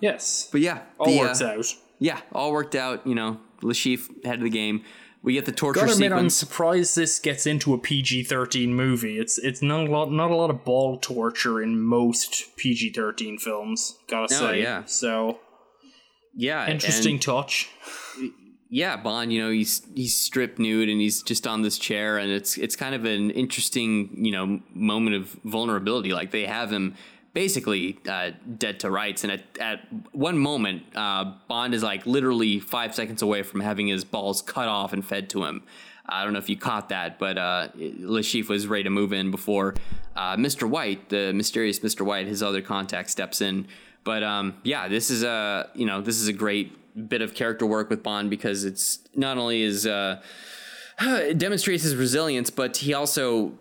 [0.00, 1.64] Yes, But yeah, all the, works uh, out.
[1.98, 3.06] Yeah, all worked out.
[3.06, 4.84] You know, Le Chiffre head of the game.
[5.24, 6.34] We get the torture Gotta admit, I'm sequence.
[6.36, 9.18] surprised this gets into a PG-13 movie.
[9.18, 13.96] It's it's not a lot, not a lot of ball torture in most PG-13 films.
[14.06, 14.84] Gotta Oh, say, yeah.
[14.84, 15.38] So
[16.36, 17.70] yeah, interesting and- touch.
[18.68, 22.30] yeah, Bond, you know, he's he's stripped nude and he's just on this chair, and
[22.30, 26.12] it's it's kind of an interesting, you know, moment of vulnerability.
[26.12, 26.96] Like they have him
[27.34, 29.80] basically uh, dead to rights, and at at
[30.12, 34.68] one moment, uh, Bond is like literally five seconds away from having his balls cut
[34.68, 35.62] off and fed to him.
[36.06, 39.12] I don't know if you caught that, but uh, Le Chiffre was ready to move
[39.12, 39.74] in before
[40.16, 40.68] uh, Mr.
[40.68, 42.02] White, the mysterious Mr.
[42.02, 43.66] White, his other contact, steps in.
[44.04, 47.66] But um, yeah, this is a you know this is a great bit of character
[47.66, 50.22] work with Bond because it's not only is uh,
[51.00, 53.52] it demonstrates his resilience, but he also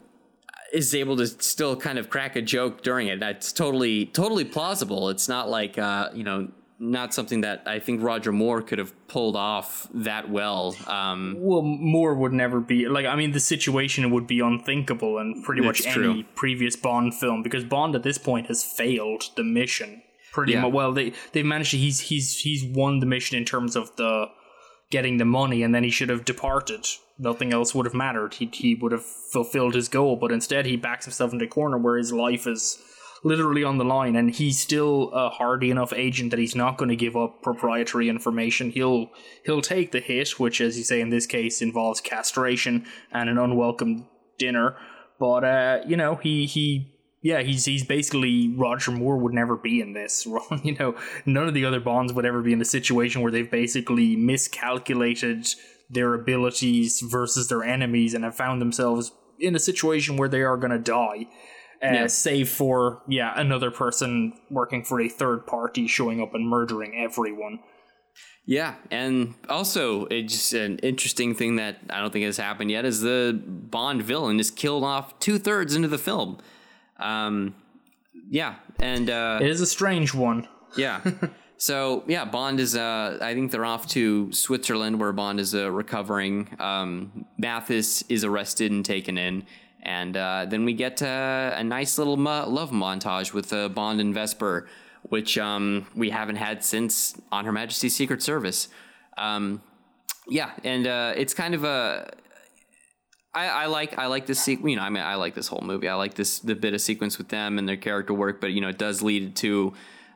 [0.74, 3.20] is able to still kind of crack a joke during it.
[3.20, 5.10] That's totally totally plausible.
[5.10, 6.50] It's not like uh, you know
[6.80, 10.76] not something that I think Roger Moore could have pulled off that well.
[10.88, 13.06] Um, Well, Moore would never be like.
[13.06, 16.24] I mean, the situation would be unthinkable in pretty much any true.
[16.36, 20.02] previous Bond film because Bond at this point has failed the mission
[20.34, 20.62] pretty Yeah.
[20.64, 20.74] much.
[20.74, 21.72] Well, they they've managed.
[21.72, 24.26] To, he's he's he's won the mission in terms of the
[24.94, 26.86] getting the money, and then he should have departed.
[27.18, 28.36] Nothing else would have mattered.
[28.36, 31.80] He he would have fulfilled his goal, but instead he backs himself into a corner
[31.80, 32.78] where his life is
[33.24, 36.90] literally on the line and he's still a hardy enough agent that he's not going
[36.90, 39.10] to give up proprietary information he'll
[39.46, 43.38] he'll take the hit which as you say in this case involves castration and an
[43.38, 44.06] unwelcome
[44.38, 44.76] dinner
[45.22, 46.93] but uh you know he he
[47.24, 50.28] yeah he's he's basically roger moore would never be in this
[50.64, 50.96] you know
[51.26, 55.48] none of the other bonds would ever be in a situation where they've basically miscalculated
[55.90, 60.58] their abilities versus their enemies and have found themselves in a situation where they are
[60.58, 61.26] going to die
[61.84, 62.08] Uh, Yeah.
[62.08, 67.60] Save for yeah another person working for a third party showing up and murdering everyone.
[68.46, 73.00] Yeah, and also it's an interesting thing that I don't think has happened yet is
[73.02, 76.38] the Bond villain is killed off two thirds into the film.
[77.04, 77.56] Um,
[78.30, 80.48] yeah, and uh, It is a strange one.
[80.78, 81.02] yeah.
[81.58, 82.76] So yeah, Bond is.
[82.76, 86.50] Uh, I think they're off to Switzerland, where Bond is uh, recovering.
[86.60, 89.46] Um, Mathis is arrested and taken in,
[89.82, 94.02] and uh, then we get uh, a nice little mo- love montage with uh, Bond
[94.02, 94.68] and Vesper,
[95.04, 98.68] which um, we haven't had since On Her Majesty's Secret Service.
[99.18, 99.62] Um,
[100.28, 102.12] yeah, and uh, it's kind of a.
[103.36, 104.72] I, I like I like this sequence.
[104.72, 105.88] You know, I mean, I like this whole movie.
[105.88, 108.62] I like this the bit of sequence with them and their character work, but you
[108.62, 109.74] know, it does lead to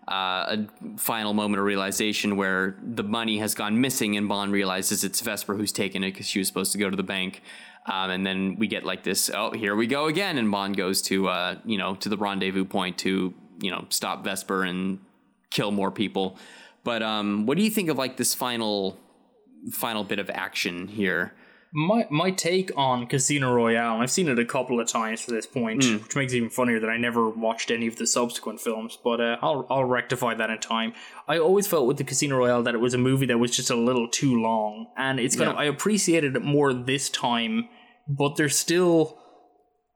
[0.07, 5.03] uh, a final moment of realization where the money has gone missing, and Bond realizes
[5.03, 7.41] it's Vesper who's taken it because she was supposed to go to the bank.
[7.87, 9.31] Um, and then we get like this.
[9.33, 12.65] Oh, here we go again, and Bond goes to uh, you know to the rendezvous
[12.65, 14.99] point to you know stop Vesper and
[15.49, 16.37] kill more people.
[16.83, 18.99] But um, what do you think of like this final
[19.71, 21.33] final bit of action here?
[21.73, 25.31] My my take on Casino Royale, and I've seen it a couple of times to
[25.31, 25.97] this point, Hmm.
[25.97, 28.97] which makes it even funnier that I never watched any of the subsequent films.
[29.03, 30.93] But uh, I'll I'll rectify that in time.
[31.27, 33.69] I always felt with the Casino Royale that it was a movie that was just
[33.69, 37.67] a little too long, and it's kind of I appreciated it more this time,
[38.07, 39.17] but there's still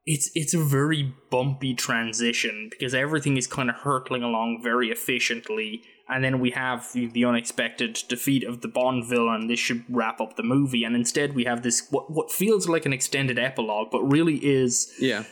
[0.06, 5.84] it's it's a very bumpy transition because everything is kind of hurtling along very efficiently
[6.10, 10.20] and then we have the, the unexpected defeat of the Bond villain this should wrap
[10.20, 13.90] up the movie and instead we have this what what feels like an extended epilogue
[13.92, 15.24] but really is Yeah.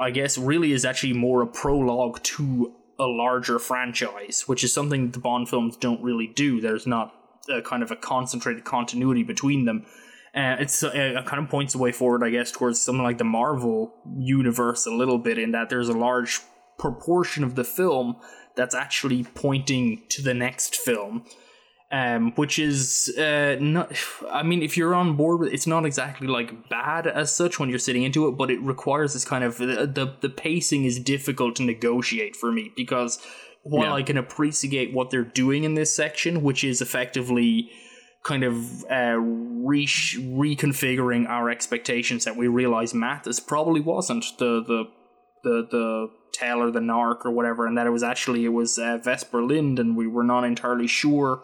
[0.00, 5.12] I guess really is actually more a prologue to a larger franchise, which is something
[5.12, 6.60] the Bond films don't really do.
[6.60, 7.14] There's not
[7.48, 9.86] a kind of a concentrated continuity between them.
[10.34, 13.18] Uh, it's uh, it kind of points the way forward, I guess, towards something like
[13.18, 16.40] the Marvel universe a little bit, in that there's a large
[16.80, 18.16] proportion of the film
[18.56, 21.24] that's actually pointing to the next film
[21.92, 23.92] um, which is uh, not.
[24.30, 27.68] I mean, if you're on board with, it's not exactly like bad as such when
[27.68, 31.56] you're sitting into it, but it requires this kind of the the, pacing is difficult
[31.56, 33.18] to negotiate for me because
[33.62, 33.94] while Yeah.
[33.94, 37.70] I can appreciate what they're doing in this section, which is effectively
[38.22, 44.84] kind of uh, re- reconfiguring our expectations that we realize Mathis probably wasn't the the
[45.42, 48.78] the the tail or the narc or whatever, and that it was actually it was
[48.78, 51.42] uh, Vesper Lynd, and we were not entirely sure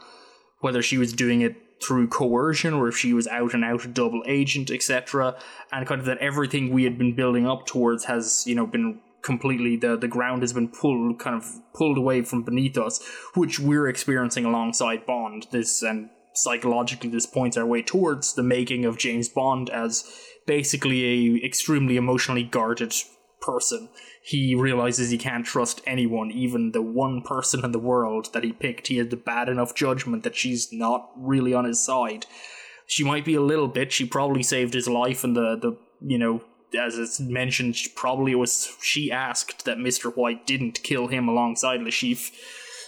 [0.61, 3.89] whether she was doing it through coercion or if she was out and out a
[3.89, 5.37] double agent, etc.
[5.73, 9.01] And kind of that everything we had been building up towards has you know been
[9.23, 13.59] completely the the ground has been pulled kind of pulled away from beneath us, which
[13.59, 15.47] we're experiencing alongside Bond.
[15.51, 20.05] This and psychologically this points our way towards the making of James Bond as
[20.47, 22.95] basically a extremely emotionally guarded
[23.47, 23.89] person.
[24.23, 28.53] He realizes he can't trust anyone, even the one person in the world that he
[28.53, 28.89] picked.
[28.89, 32.27] He had the bad enough judgment that she's not really on his side.
[32.87, 33.93] She might be a little bit.
[33.93, 36.43] She probably saved his life, and the the you know
[36.79, 41.91] as it's mentioned, probably was she asked that Mister White didn't kill him alongside Le
[41.91, 42.33] Chiffre.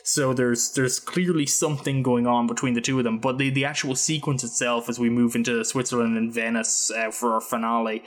[0.05, 3.19] So there's there's clearly something going on between the two of them.
[3.19, 7.35] But the the actual sequence itself, as we move into Switzerland and Venice uh, for
[7.35, 8.03] our finale,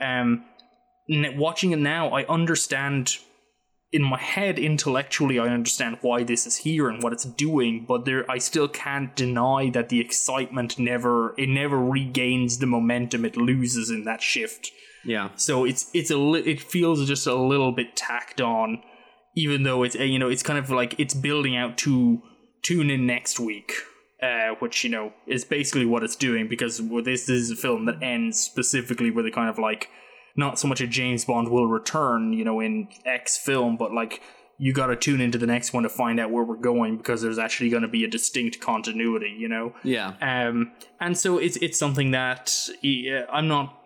[0.00, 0.44] um,
[1.08, 3.18] watching it now, I understand
[3.94, 8.04] in my head intellectually I understand why this is here and what it's doing, but
[8.04, 13.36] there I still can't deny that the excitement never it never regains the momentum it
[13.36, 14.72] loses in that shift.
[15.04, 15.30] Yeah.
[15.36, 18.82] So it's it's a li- it feels just a little bit tacked on,
[19.36, 22.20] even though it's you know it's kind of like it's building out to
[22.62, 23.74] tune in next week,
[24.20, 27.84] uh, which you know is basically what it's doing because this, this is a film
[27.84, 29.88] that ends specifically with a kind of like
[30.36, 34.20] not so much a James Bond will return, you know, in X film, but like
[34.58, 37.22] you got to tune into the next one to find out where we're going because
[37.22, 39.74] there's actually going to be a distinct continuity, you know.
[39.82, 40.12] Yeah.
[40.20, 42.68] Um, and so it's it's something that
[43.32, 43.80] I'm not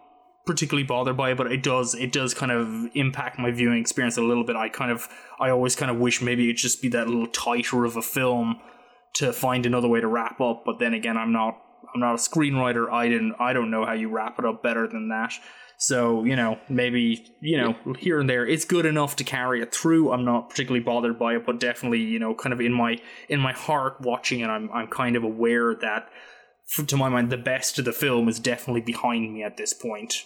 [0.47, 4.23] particularly bothered by but it does it does kind of impact my viewing experience a
[4.23, 4.57] little bit.
[4.57, 5.09] I kind of
[5.41, 8.61] I always kind of wish maybe it'd just be that little tighter of a film
[9.15, 10.63] to find another way to wrap up.
[10.65, 11.61] But then again, I'm not
[11.95, 12.91] I'm not a screenwriter.
[12.91, 15.33] I didn't I don't know how you wrap it up better than that.
[15.81, 19.72] So you know maybe you know here and there it's good enough to carry it
[19.72, 20.12] through.
[20.12, 22.99] I'm not particularly bothered by it, but definitely you know kind of in my
[23.29, 26.09] in my heart watching it, I'm I'm kind of aware that
[26.87, 30.24] to my mind the best of the film is definitely behind me at this point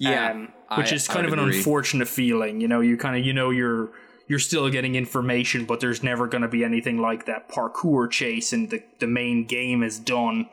[0.00, 0.30] Yeah.
[0.32, 1.58] um, which I- is kind of an agree.
[1.58, 2.60] unfortunate feeling.
[2.62, 3.90] You know, you kind of you know you're
[4.28, 8.52] you're still getting information, but there's never going to be anything like that parkour chase,
[8.54, 10.48] and the the main game is done.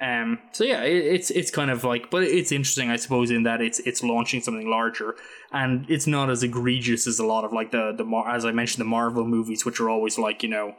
[0.00, 3.44] Um, so yeah, it, it's it's kind of like, but it's interesting, I suppose, in
[3.44, 5.14] that it's it's launching something larger,
[5.52, 8.52] and it's not as egregious as a lot of like the the Mar- as I
[8.52, 10.74] mentioned the Marvel movies, which are always like you know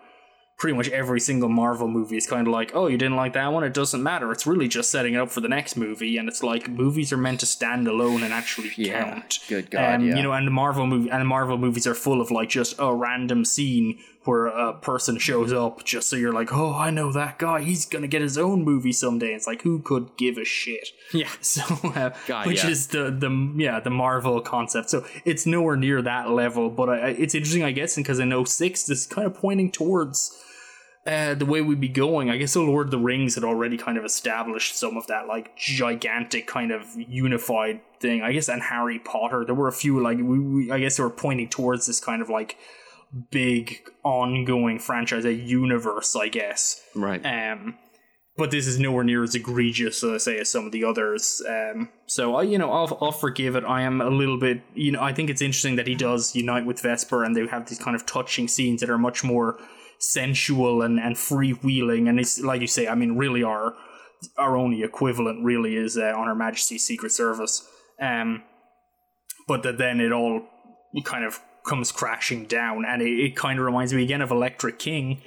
[0.60, 3.54] pretty much every single Marvel movie is kind of like, oh, you didn't like that
[3.54, 4.32] one, it doesn't matter.
[4.32, 7.18] It's really just setting it up for the next movie, and it's like movies are
[7.18, 9.40] meant to stand alone and actually Yeah, count.
[9.48, 10.16] good God, um, yeah.
[10.18, 12.76] You know, and the Marvel movie and the Marvel movies are full of like just
[12.80, 17.12] a random scene where a person shows up, just so you're like, oh, I know
[17.14, 17.62] that guy.
[17.62, 19.34] He's gonna get his own movie someday.
[19.34, 20.90] It's like, who could give a shit?
[21.14, 21.30] Yeah.
[21.42, 22.70] So, uh, God, which yeah.
[22.70, 24.90] is the the yeah the Marvel concept.
[24.90, 28.32] So it's nowhere near that level, but I, I- it's interesting, I guess, because in
[28.46, 30.38] 06, this is kind of pointing towards
[31.06, 32.30] uh, the way we'd be going.
[32.30, 35.26] I guess the Lord of the Rings had already kind of established some of that
[35.26, 38.22] like gigantic kind of unified thing.
[38.22, 41.04] I guess and Harry Potter, there were a few like we, we I guess they
[41.04, 42.58] were pointing towards this kind of like
[43.32, 46.82] big ongoing franchise, a universe, I guess.
[46.96, 47.24] Right.
[47.26, 47.78] Um,
[48.38, 51.42] but this is nowhere near as egregious, as I say, as some of the others.
[51.48, 53.64] Um, so I, you know, I'll, I'll forgive it.
[53.64, 56.66] I am a little bit, you know, I think it's interesting that he does unite
[56.66, 59.58] with Vesper, and they have these kind of touching scenes that are much more
[60.00, 62.08] sensual and and freewheeling.
[62.08, 63.74] And it's like you say, I mean, really, our
[64.38, 67.68] our only equivalent really is uh, on Her Majesty's Secret Service.
[68.00, 68.44] Um,
[69.48, 70.44] but that then it all
[71.04, 74.72] kind of comes crashing down, and it, it kind of reminds me again of Elektra
[74.72, 75.22] King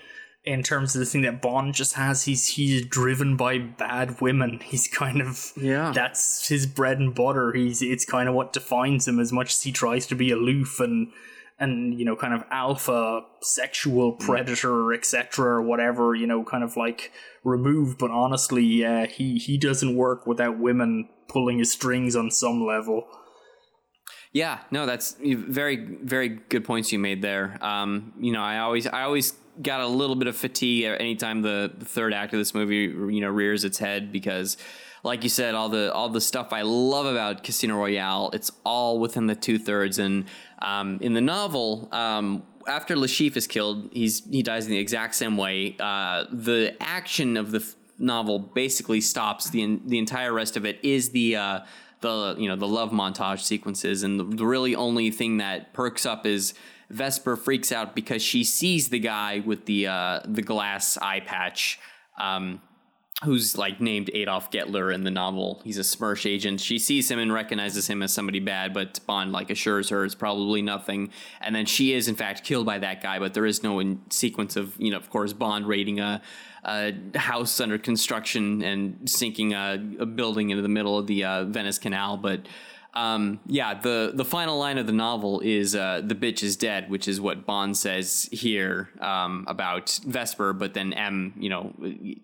[0.45, 2.25] in terms of the thing that Bond just has.
[2.25, 4.61] He's he's driven by bad women.
[4.65, 5.93] He's kind of Yeah.
[5.95, 7.53] That's his bread and butter.
[7.53, 9.21] He's it's kind of what defines him.
[9.21, 11.13] As much as he tries to be aloof and
[11.61, 16.77] and you know kind of alpha sexual predator etc or whatever you know kind of
[16.77, 17.13] like
[17.45, 22.65] removed but honestly uh, he he doesn't work without women pulling his strings on some
[22.67, 23.07] level
[24.33, 27.59] Yeah, no, that's very, very good points you made there.
[27.61, 31.73] Um, you know, I always, I always got a little bit of fatigue anytime the,
[31.77, 34.57] the third act of this movie, you know, rears its head because,
[35.03, 39.01] like you said, all the all the stuff I love about Casino Royale, it's all
[39.01, 39.99] within the two thirds.
[39.99, 40.27] And
[40.61, 44.79] um, in the novel, um, after Le Chiffre is killed, he's he dies in the
[44.79, 45.75] exact same way.
[45.81, 49.51] Uh, the action of the f- novel basically stops.
[49.51, 51.61] the The entire rest of it is the uh,
[52.01, 56.27] the you know the love montage sequences, and the, really only thing that perks up
[56.27, 56.55] is
[56.89, 61.79] Vesper freaks out because she sees the guy with the uh, the glass eye patch.
[62.19, 62.61] Um,
[63.25, 65.61] who's like named Adolph Gettler in the novel.
[65.63, 66.59] He's a Smersh agent.
[66.59, 70.15] She sees him and recognizes him as somebody bad, but Bond like assures her it's
[70.15, 71.11] probably nothing.
[71.41, 74.57] And then she is in fact killed by that guy, but there is no sequence
[74.57, 76.23] of you know, of course, Bond raiding a,
[76.65, 81.45] a house under construction and sinking a, a building into the middle of the uh,
[81.45, 82.17] Venice Canal.
[82.17, 82.47] But
[82.93, 86.91] um, yeah, the the final line of the novel is uh, "the bitch is dead,"
[86.91, 90.53] which is what Bond says here um, about Vesper.
[90.53, 91.73] But then M, you know,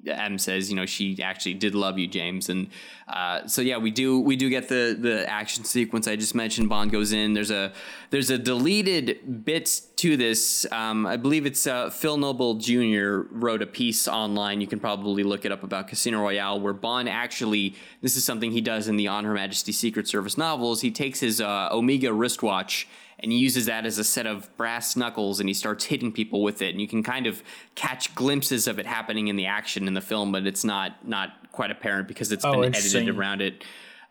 [0.06, 2.48] M says, you know, she actually did love you, James.
[2.48, 2.68] And
[3.06, 6.68] uh, so yeah, we do we do get the the action sequence I just mentioned.
[6.68, 7.32] Bond goes in.
[7.32, 7.72] There's a
[8.10, 10.66] there's a deleted bit to this.
[10.72, 13.22] Um, I believe it's uh, Phil Nobile Jr.
[13.30, 14.60] wrote a piece online.
[14.60, 18.50] You can probably look it up about Casino Royale, where Bond actually this is something
[18.50, 20.80] he does in the On Her Majesty's Secret Service novels.
[20.80, 22.88] He takes his uh, Omega wristwatch
[23.18, 26.42] and he uses that as a set of brass knuckles and he starts hitting people
[26.42, 27.42] with it and you can kind of
[27.74, 31.30] catch glimpses of it happening in the action in the film but it's not not
[31.52, 33.64] quite apparent because it's Oh, been edited around it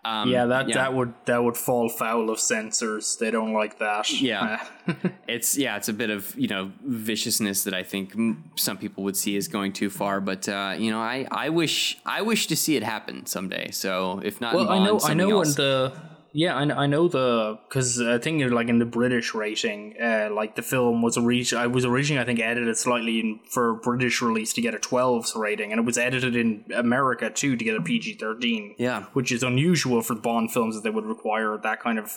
[0.03, 4.09] um, yeah that that would that would fall foul of censors they don't like that
[4.11, 4.63] Yeah.
[5.27, 8.15] it's yeah it's a bit of you know viciousness that i think
[8.55, 11.99] some people would see as going too far but uh, you know i i wish
[12.07, 15.13] i wish to see it happen someday so if not in well i know i
[15.13, 15.49] know else.
[15.57, 15.93] in the
[16.37, 20.55] yeah I, I know the because i think like in the british rating uh like
[20.55, 24.51] the film was orig- i was originally i think edited slightly in, for british release
[24.53, 27.81] to get a 12 rating and it was edited in america too to get a
[27.81, 29.03] pg-13 Yeah.
[29.13, 32.11] which is unusual for bond films that they would require that kind of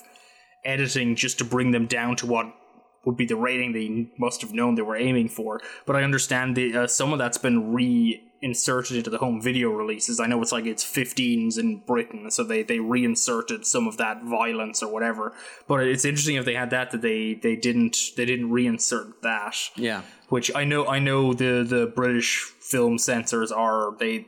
[0.65, 2.47] editing just to bring them down to what
[3.05, 5.61] would be the rating they must have known they were aiming for.
[5.87, 7.73] But I understand the, uh, some of that's been
[8.43, 10.21] reinserted into the home video releases.
[10.21, 14.23] I know it's like it's 15s in Britain, so they, they reinserted some of that
[14.23, 15.33] violence or whatever.
[15.67, 19.57] But it's interesting if they had that that they, they didn't they didn't reinsert that.
[19.77, 24.27] yeah Which I know I know the the British film censors are they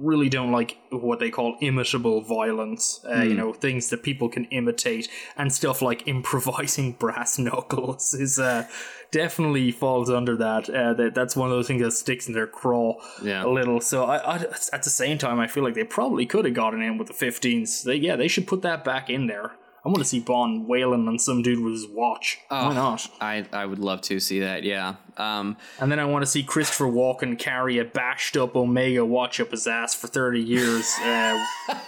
[0.00, 3.00] really don't like what they call imitable violence.
[3.08, 8.38] Uh, You know, things that people can imitate and stuff like improvising brass knuckles is
[8.38, 8.66] uh,
[9.10, 10.68] definitely falls under that.
[10.68, 13.44] Uh, that that's one of those things that sticks in their craw Yeah.
[13.44, 13.80] a little.
[13.80, 14.36] So I, I,
[14.72, 17.14] at the same time, I feel like they probably could have gotten in with the
[17.14, 17.84] 15s.
[17.84, 19.52] They, yeah, they should put that back in there.
[19.86, 22.40] I want to see Bond wailing on some dude with his watch.
[22.48, 23.08] Why not?
[23.20, 24.64] I I would love to see that.
[24.64, 24.96] Yeah.
[25.16, 29.38] Um, And then I want to see Christopher Walken carry a bashed up Omega watch
[29.38, 30.92] up his ass for 30 years.
[31.04, 31.44] Uh,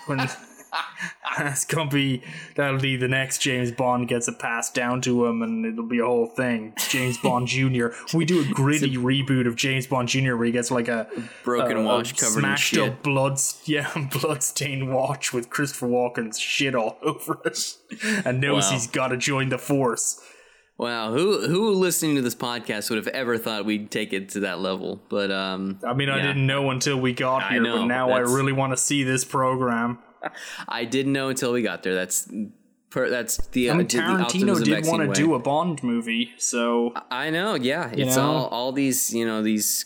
[0.06, 0.20] when
[1.38, 2.22] that's gonna be
[2.56, 5.98] that'll be the next James Bond gets it passed down to him, and it'll be
[6.00, 6.74] a whole thing.
[6.90, 7.88] James Bond Jr.
[8.14, 10.36] We do a gritty reboot of James Bond Jr.
[10.36, 11.08] where he gets like a
[11.44, 12.80] broken a- a watch covered in shit.
[12.88, 13.90] up blood, yeah,
[14.20, 17.76] blood-stained watch with Christopher Walken's shit all over it,
[18.24, 18.70] and knows Wow.
[18.72, 20.20] he's got to join the force.
[20.76, 24.40] Wow, who who listening to this podcast would have ever thought we'd take it to
[24.40, 25.00] that level?
[25.08, 28.20] But um, I mean, I didn't know until we got here, know, but now I
[28.20, 29.98] really want to see this program.
[30.68, 31.94] I didn't know until we got there.
[31.94, 32.30] That's
[32.90, 36.94] per, that's the mean, uh, Tarantino optimism did want to do a Bond movie, so
[37.10, 37.90] I know, yeah.
[37.92, 38.22] It's know?
[38.22, 39.84] all all these you know these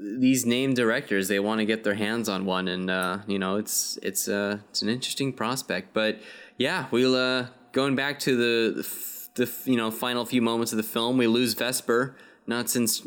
[0.00, 1.28] these named directors.
[1.28, 4.58] They want to get their hands on one, and uh, you know it's it's uh
[4.70, 5.92] it's an interesting prospect.
[5.92, 6.20] But
[6.56, 10.76] yeah, we'll uh going back to the the, the you know final few moments of
[10.76, 11.18] the film.
[11.18, 12.16] We lose Vesper.
[12.46, 13.02] Not since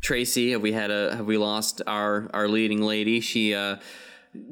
[0.00, 3.20] Tracy have we had a have we lost our our leading lady.
[3.20, 3.76] She uh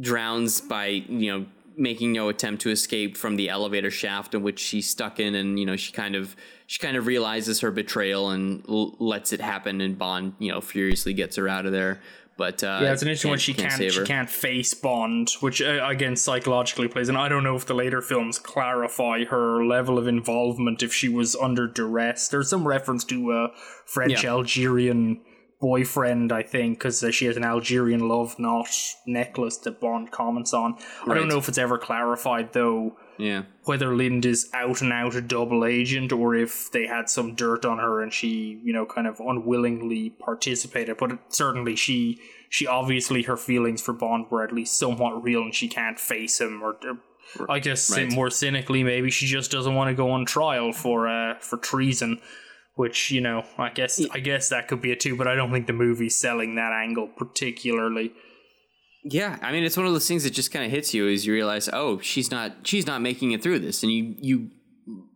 [0.01, 1.47] drowns by you know
[1.77, 5.59] making no attempt to escape from the elevator shaft in which she's stuck in and
[5.59, 6.37] you know she kind of
[6.67, 10.61] she kind of realizes her betrayal and l- lets it happen and bond you know
[10.61, 12.01] furiously gets her out of there
[12.39, 13.39] but uh yeah, it's an interesting one.
[13.39, 17.11] She can't, save she can't face Bond, which uh, again psychologically plays.
[17.11, 21.11] And I don't know if the later films clarify her level of involvement if she
[21.11, 22.29] was under duress.
[22.29, 23.49] There's some reference to a
[23.85, 24.31] French Yeah.
[24.31, 25.21] Algerian
[25.63, 28.69] boyfriend, I think, because uh, she has an Algerian love knot
[29.07, 30.77] necklace that Bond comments on.
[31.07, 32.97] I don't know if it's ever clarified though.
[33.17, 37.37] yeah whether Lynd is out and out a double agent or if they had some
[37.37, 40.97] dirt on her and she, you know, kind of unwillingly participated.
[40.99, 42.19] But it, certainly she,
[42.51, 46.41] she obviously her feelings for Bond were at least somewhat real and she can't face
[46.41, 46.61] him.
[46.61, 46.77] Or,
[47.39, 48.11] or I guess Right.
[48.11, 52.21] more cynically, maybe she just doesn't want to go on trial for uh for treason.
[52.75, 55.53] Which you know, I guess I guess that could be a two, but I don't
[55.53, 58.13] think the movie's selling that angle particularly.
[59.05, 61.27] yeah i mean it's one of those things that just kind of hits you as
[61.27, 64.51] you realize oh she's not she's not making it through this and you you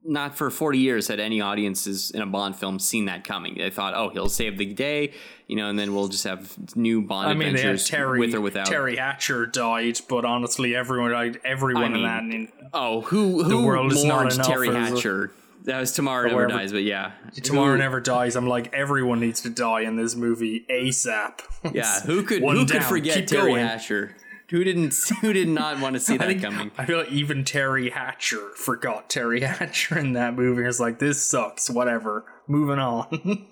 [0.05, 3.71] not for 40 years had any audiences in a bond film seen that coming they
[3.71, 5.13] thought oh he'll save the day
[5.47, 8.19] you know and then we'll just have new bond I mean, they had adventures Teri
[8.19, 11.41] with or without Teri Hatcher died, but honestly, everyone died.
[11.45, 12.23] Everyone I mean, in that.
[12.35, 15.33] In, Oh, who who world is not Teri as a- Hatcher?
[15.67, 17.13] That was Tomorrow Never Dies, but yeah,
[17.43, 18.37] Tomorrow Who- Never Dies.
[18.37, 21.41] I'm like, everyone needs to die in this movie ASAP.
[21.75, 23.67] Yeah, who could One who could forget keep Teri going.
[23.67, 24.15] Hatcher?
[24.51, 26.71] Who didn't who did not want to see I that think coming?
[26.79, 30.63] I feel like even Teri Hatcher forgot Teri Hatcher in that movie.
[30.63, 31.69] It's like this sucks.
[31.69, 32.25] Whatever.
[32.47, 33.47] Moving on.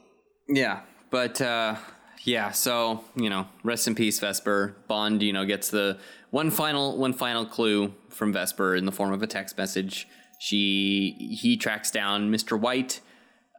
[0.49, 1.75] Yeah, but uh,
[2.23, 4.77] yeah, so you know, rest in peace, Vesper.
[4.87, 5.99] Bond, you know, gets the
[6.31, 10.07] one final one final clue from Vesper in the form of a text message.
[10.39, 12.59] She he tracks down Mr.
[12.59, 13.01] White,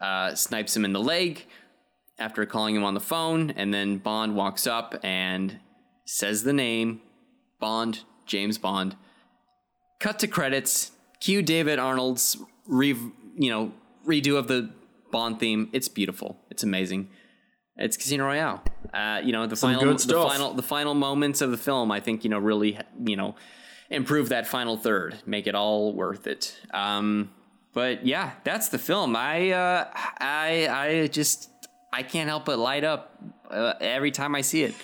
[0.02, 1.46] uh, snipes him in the leg
[2.18, 5.60] after calling him on the phone, and then Bond walks up and
[6.06, 7.02] says the name
[7.60, 8.96] Bond, James Bond.
[10.00, 10.92] Cut to credits.
[11.20, 12.38] Cue David Arnold's
[12.68, 12.90] re,
[13.38, 13.72] you know
[14.06, 14.70] redo of the
[15.12, 15.70] Bond theme.
[15.72, 16.38] It's beautiful.
[16.50, 17.10] It's amazing.
[17.78, 18.64] It's Casino Royale.
[18.94, 21.92] Uh, you know the final, the final, the final moments of the film.
[21.92, 23.36] I think you know really you know
[23.90, 26.56] improve that final third, make it all worth it.
[26.74, 27.30] Um,
[27.74, 29.16] but yeah, that's the film.
[29.16, 29.90] I uh,
[30.20, 31.50] I I just
[31.92, 34.76] I can't help but light up uh, every time I see it.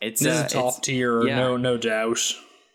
[0.00, 1.36] It's this uh, is it's- top tier, yeah.
[1.36, 2.20] no no doubt.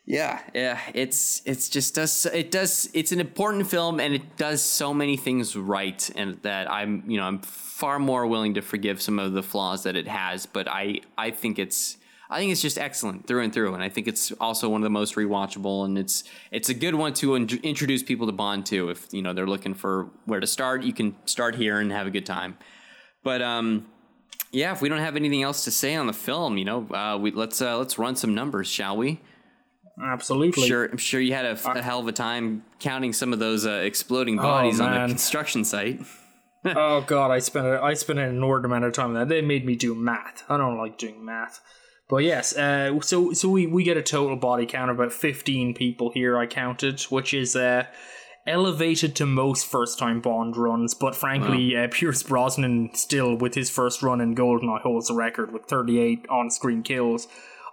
[0.06, 4.62] yeah, yeah, it's it's just does it does it's an important film and it does
[4.62, 9.02] so many things right and that I'm you know I'm far more willing to forgive
[9.02, 11.98] some of the flaws that it has, but I I think it's
[12.30, 14.84] I think it's just excellent through and through, and I think it's also one of
[14.84, 18.66] the most rewatchable, and it's it's a good one to in- introduce people to Bond
[18.68, 20.84] to if you know they're looking for where to start.
[20.84, 22.58] You can start here and have a good time,
[23.24, 23.88] but um.
[24.56, 27.18] Yeah, if we don't have anything else to say on the film, you know, uh,
[27.18, 29.20] we let's uh, let's run some numbers, shall we?
[30.02, 30.68] Absolutely.
[30.68, 33.66] sure I'm sure you had a, a hell of a time counting some of those
[33.66, 36.02] uh, exploding bodies on the construction site.
[36.66, 39.30] oh god, I spent a, I spent an inordinate amount of time on that.
[39.30, 40.44] They made me do math.
[40.50, 41.62] I don't like doing math.
[42.10, 45.74] But yes, uh, so so we, we get a total body count of about fifteen
[45.74, 46.38] people here.
[46.38, 47.86] I counted, which is uh,
[48.46, 50.94] elevated to most first time Bond runs.
[50.94, 55.54] But frankly, uh, Pierce Brosnan still with his first run in Goldeneye holds the record
[55.54, 57.28] with thirty eight on screen kills.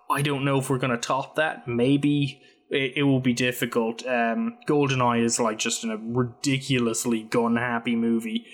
[0.09, 1.66] I don't know if we're gonna top that.
[1.66, 2.40] Maybe
[2.70, 4.07] it, it will be difficult.
[4.07, 8.47] Um, Goldeneye is like just a ridiculously gun happy movie.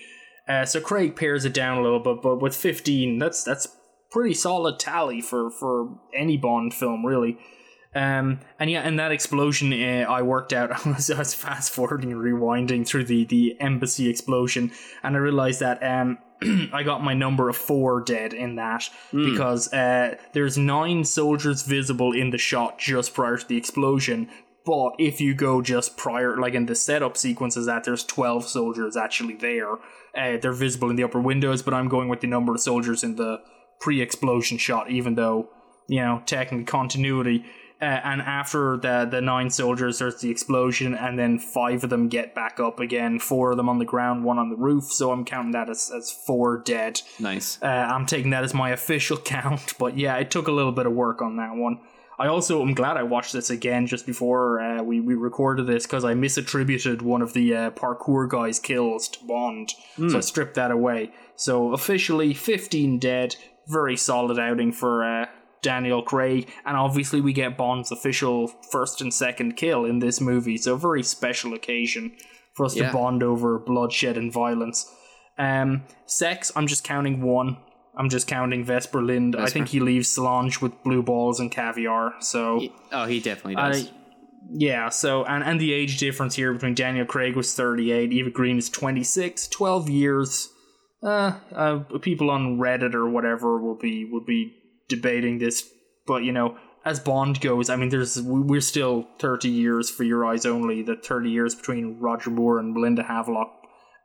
[0.49, 3.69] Uh, so Craig pares it down a little bit, but with 15, that's that's
[4.17, 7.37] pretty solid tally for for any Bond film, really.
[7.95, 10.73] Um, and yeah, and that explosion, uh, I worked out.
[10.87, 14.73] I was, I was fast forwarding and rewinding through the the embassy explosion,
[15.03, 16.17] and I realized that um,
[16.73, 22.13] I got my number of four dead in that because uh, there's nine soldiers visible
[22.13, 24.31] in the shot just prior to the explosion.
[24.65, 28.97] But if you go just prior, like in the setup sequences, that there's 12 soldiers
[28.97, 29.75] actually there.
[30.13, 33.05] Uh, they're visible in the upper windows, but I'm going with the number of soldiers
[33.05, 33.43] in the
[33.81, 35.49] pre-explosion shot, even though
[35.89, 37.45] you know technically continuity.
[37.81, 42.09] Uh, and after the the nine soldiers, there's the explosion, and then five of them
[42.09, 43.19] get back up again.
[43.19, 44.85] Four of them on the ground, one on the roof.
[44.85, 47.03] So I'm counting that as as four dead.
[47.19, 47.59] Nice.
[47.63, 50.87] Uh, I'm taking that as my official count, but yeah, it took a little bit
[50.87, 51.81] of work on that one.
[52.19, 55.85] I also am glad I watched this again just before uh, we, we recorded this
[55.85, 60.55] because I misattributed one of the uh, parkour guys' kills to Bond, so I stripped
[60.55, 61.13] that away.
[61.35, 63.37] So officially, 15 dead,
[63.69, 65.27] very solid outing for uh,
[65.63, 70.57] Daniel Craig, and obviously we get Bond's official first and second kill in this movie,
[70.57, 72.13] so a very special occasion
[72.55, 72.89] for us Yeah.
[72.89, 74.91] to bond over bloodshed and violence.
[75.39, 77.59] Um, sex, I'm just counting one.
[77.99, 79.37] I'm just counting Vesper Lynd.
[79.37, 82.15] I think he leaves Solange with blue balls and caviar.
[82.21, 82.61] So
[82.93, 83.87] Oh, he definitely does.
[83.89, 83.91] I,
[84.51, 88.59] yeah, so and and the age difference here between Daniel Craig was 38, Eva Green
[88.59, 90.51] is 26, 12 years.
[91.03, 94.53] Uh, uh people on Reddit or whatever will be will be
[94.89, 95.69] debating this,
[96.07, 100.05] but you know, as Bond goes, I mean there's we- we're still 30 years for
[100.05, 103.53] your eyes only, the 30 years between Roger Moore and Melinda Havelock.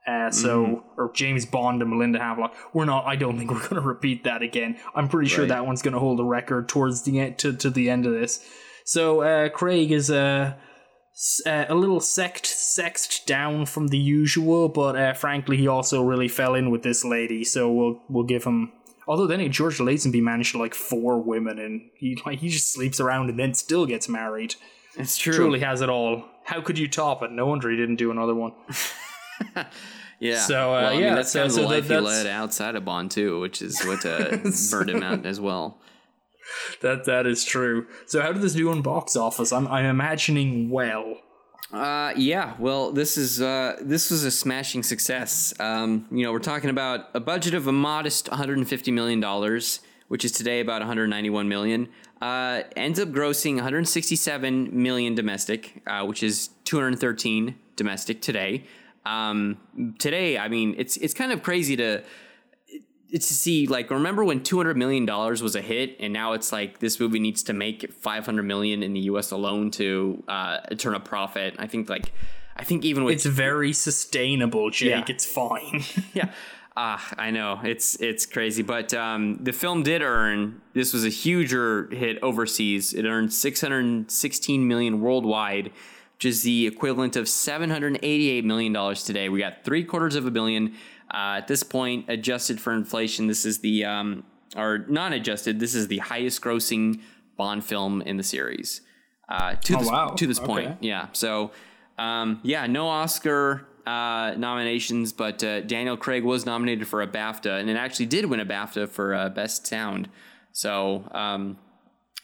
[0.08, 2.56] Uh, so or James Bond and Melinda Havelock.
[2.74, 3.06] We're not.
[3.06, 4.78] I don't think we're going to repeat that again.
[4.96, 5.50] I'm pretty sure Right.
[5.50, 8.14] that one's going to hold a record towards the end to, to the end of
[8.14, 8.44] this.
[8.84, 10.56] So uh, Craig is uh,
[11.46, 16.28] uh, a little sect sexed down from the usual, but uh, frankly, he also really
[16.28, 17.44] fell in with this lady.
[17.44, 18.72] So we'll we'll give him.
[19.08, 23.00] Although then George Lazenby managed to like four women, and he like he just sleeps
[23.00, 24.56] around and then still gets married.
[24.98, 25.34] it's true.
[25.34, 26.26] Truly has it all.
[26.46, 27.32] How could you top it?
[27.32, 28.54] No wonder he didn't do another one.
[30.20, 30.38] Yeah.
[30.42, 31.98] So, uh, well, I mean, yeah, that's so- kind of the so that- life he
[31.98, 34.38] led outside of Bond too, which is what uh,
[34.70, 35.80] burned him out as well.
[36.82, 37.88] That that is true.
[38.06, 39.52] So how did this do in box office?
[39.52, 41.18] I'm I'm imagining well.
[41.72, 42.54] Uh, yeah.
[42.60, 45.54] Well, this is uh, this was a smashing success.
[45.60, 50.26] Um, you know, we're talking about a budget of a modest 150 million dollars, which
[50.26, 51.88] is today about 191 million.
[52.22, 58.66] Uh, ends up grossing 167 million domestic, uh, which is 213 domestic today.
[59.06, 59.58] Um,
[59.98, 62.04] today, I mean, it's it's kind of crazy to
[63.12, 66.52] it's to see like remember when 200 million dollars was a hit and now it's
[66.52, 70.96] like this movie needs to make 500 million in the US alone to uh turn
[70.96, 71.56] a profit.
[71.60, 72.14] I think like
[72.56, 75.08] i think even with It's very sustainable, Jake.
[75.08, 75.14] Yeah.
[75.14, 75.84] It's fine.
[76.14, 76.32] yeah.
[76.78, 77.60] Ah i know.
[77.64, 78.64] It's it's crazy.
[78.64, 82.94] But um the film did earn this was a huger hit overseas.
[82.94, 85.72] It earned 616 million worldwide
[86.16, 89.28] which is the equivalent of 788 million dollars today.
[89.28, 90.76] We got three quarters of a billion
[91.14, 94.24] uh, at this point adjusted for inflation this is the um
[94.56, 97.02] or non-adjusted this is the highest grossing
[97.38, 98.82] bond film in the series
[99.30, 100.10] uh to this wow.
[100.10, 100.48] to this Okay.
[100.48, 101.52] point yeah so
[101.98, 107.60] um yeah no oscar uh, nominations, but uh, Daniel Craig was nominated for a BAFTA,
[107.60, 110.10] and it actually did win a BAFTA for uh, Best Sound.
[110.52, 111.58] So um,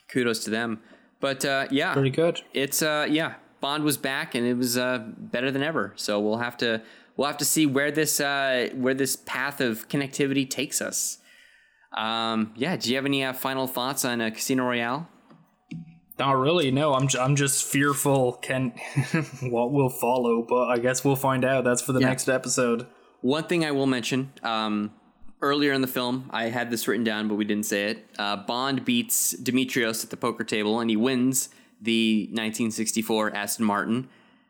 [0.09, 0.79] kudos to them.
[1.19, 2.41] But uh, yeah, Pretty good.
[2.53, 5.93] It's uh, yeah, Bond was back, and it was uh, better than ever.
[5.95, 6.81] So we'll have to
[7.17, 11.17] we'll have to see where this uh, where this path of connectivity takes us.
[11.95, 15.07] Um, yeah, do you have any uh, final thoughts on uh, Casino Royale?
[16.19, 16.71] Not really.
[16.71, 18.69] No, I'm j- I'm just fearful can
[19.41, 21.63] what will follow, but I guess we'll find out.
[21.63, 22.07] That's for the Yeah.
[22.09, 22.87] next episode.
[23.21, 24.93] One thing I will mention um,
[25.41, 28.05] earlier in the film, I had this written down, but we didn't say it.
[28.17, 31.49] Uh, Bond beats Dimitrios at the poker table and he wins
[31.81, 34.07] the 1964 Aston Martin.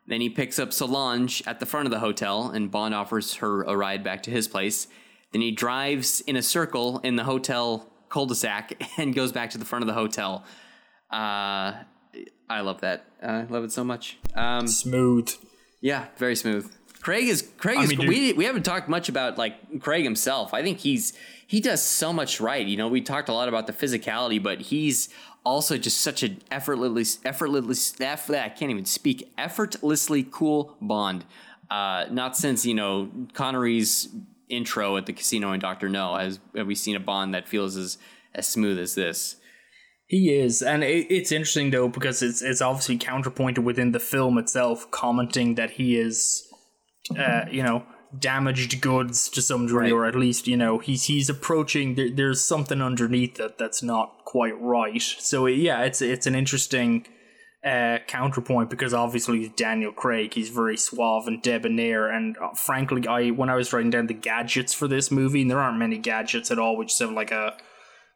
[0.08, 3.62] Then he picks up Solange at the front of the hotel and Bond offers her
[3.62, 4.88] a ride back to his place.
[5.32, 9.50] Then he drives in a circle in the hotel cul de sac and goes back
[9.50, 10.44] to the front of the hotel.
[11.12, 11.74] Uh,
[12.48, 13.04] I love that.
[13.22, 14.18] I love it so much.
[14.34, 15.30] Um, Smooth.
[15.82, 16.72] yeah, very smooth.
[17.00, 20.52] Craig is Craig I is mean, we we haven't talked much about like Craig himself.
[20.52, 21.12] I think he's
[21.46, 22.66] he does so much right.
[22.66, 25.08] You know, we talked a lot about the physicality, but he's
[25.48, 31.24] also just such an effortlessly effortlessly eff- I can't even speak effortlessly cool Bond.
[31.70, 34.08] Uh, not since you know Connery's
[34.48, 37.76] intro at the casino and Doctor No has have we seen a Bond that feels
[37.76, 37.98] as
[38.34, 39.36] as smooth as this.
[40.06, 44.38] He is, and it, it's interesting though because it's it's obviously counterpointed within the film
[44.38, 46.46] itself, commenting that he is,
[47.18, 47.84] uh, you know,
[48.16, 49.92] damaged goods to some degree, Right.
[49.92, 51.94] or at least you know he's he's approaching.
[51.94, 55.02] There, there's something underneath that that's not quite right.
[55.02, 57.06] So yeah, it's it's an interesting
[57.64, 60.34] uh, counterpoint because obviously Daniel Craig.
[60.34, 64.14] He's very suave and debonair, and uh, frankly, I when I was writing down the
[64.14, 67.56] gadgets for this movie, and there aren't many gadgets at all, which have like a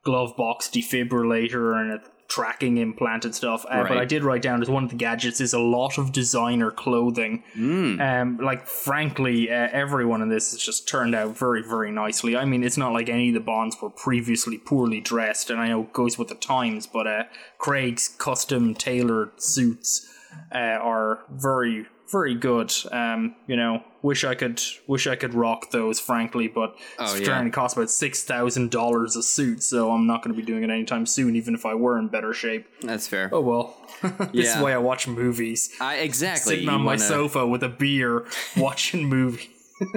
[0.05, 2.03] glove box defibrillator and a
[2.33, 3.67] tracking implant and stuff.
[3.69, 6.13] Uh, But I did write down as one of the gadgets is a lot of
[6.13, 7.43] designer clothing.
[7.53, 8.01] Hmm.
[8.01, 12.35] Um, like frankly, uh, everyone in this has just turned out very, very nicely.
[12.35, 15.69] I mean, it's not like any of the Bonds were previously poorly dressed, and I
[15.69, 16.87] know it goes with the times.
[16.87, 17.25] But uh,
[17.59, 20.09] Craig's custom tailored suits
[20.55, 22.73] uh, are very, very good.
[22.91, 27.17] Um, you know, wish I could, wish I could rock those, frankly, but it's Oh,
[27.17, 27.43] yeah.
[27.43, 30.63] to cost about six thousand dollars a suit, so I'm not going to be doing
[30.65, 32.67] it anytime soon, even if I were in better shape.
[32.83, 33.31] That's fair.
[33.33, 33.77] Oh well,
[34.33, 34.63] this is Yeah.
[34.63, 35.71] why I watch movies.
[35.81, 36.57] I, exactly.
[36.57, 38.27] Sitting on my wanna- sofa with a beer,
[38.57, 39.49] watching movies.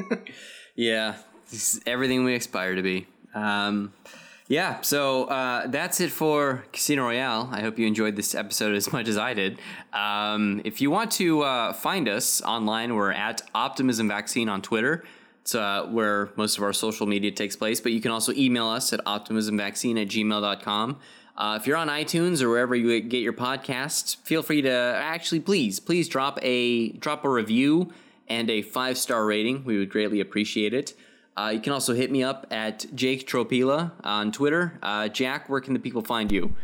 [0.78, 1.16] Yeah,
[1.52, 3.08] this is everything we aspire to be.
[3.34, 3.94] Um,
[4.48, 7.50] yeah, so uh, that's it for Casino Royale.
[7.52, 9.60] I hope you enjoyed this episode as much as I did.
[9.92, 15.04] Um, if you want to uh, find us online, we're at Optimism Vaccine on Twitter.
[15.42, 18.68] It's uh, where most of our social media takes place, but you can also email
[18.68, 20.98] us at optimismvaccine at gmail.com.
[21.38, 25.40] Uh, if you're on iTunes or wherever you get your podcasts, feel free to actually
[25.40, 27.92] please, please drop a drop a review
[28.28, 29.64] and a five star rating.
[29.66, 30.94] We would greatly appreciate it.
[31.38, 34.80] Uh, you can also hit me up at Jake Tropila on Twitter.
[34.82, 36.56] Uh, Jack, where can the people find you?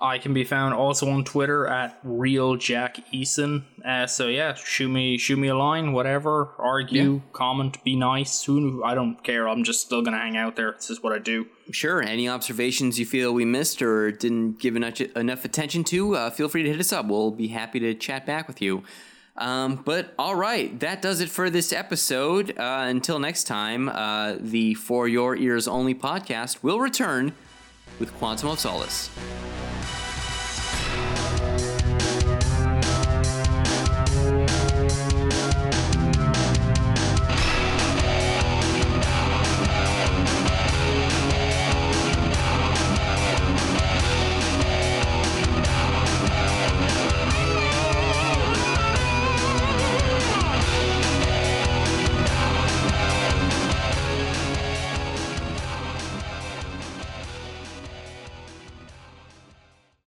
[0.00, 3.64] I can be found also on Twitter at real Jack Eason.
[3.84, 6.52] Uh, so yeah, shoot me, shoot me a line, whatever.
[6.58, 8.44] Argue, comment, be nice.
[8.44, 9.48] Who I don't care.
[9.48, 10.72] I'm just still gonna hang out there.
[10.72, 11.46] This is what I do.
[11.72, 12.00] Sure.
[12.00, 16.48] Any observations you feel we missed or didn't give enough, enough attention to, uh, feel
[16.48, 17.06] free to hit us up.
[17.06, 18.84] We'll be happy to chat back with you.
[19.38, 22.58] Um, but all right, that does it for this episode.
[22.58, 27.32] Uh, until next time, uh, the For Your Ears Only podcast will return
[27.98, 29.10] with Quantum of Solace.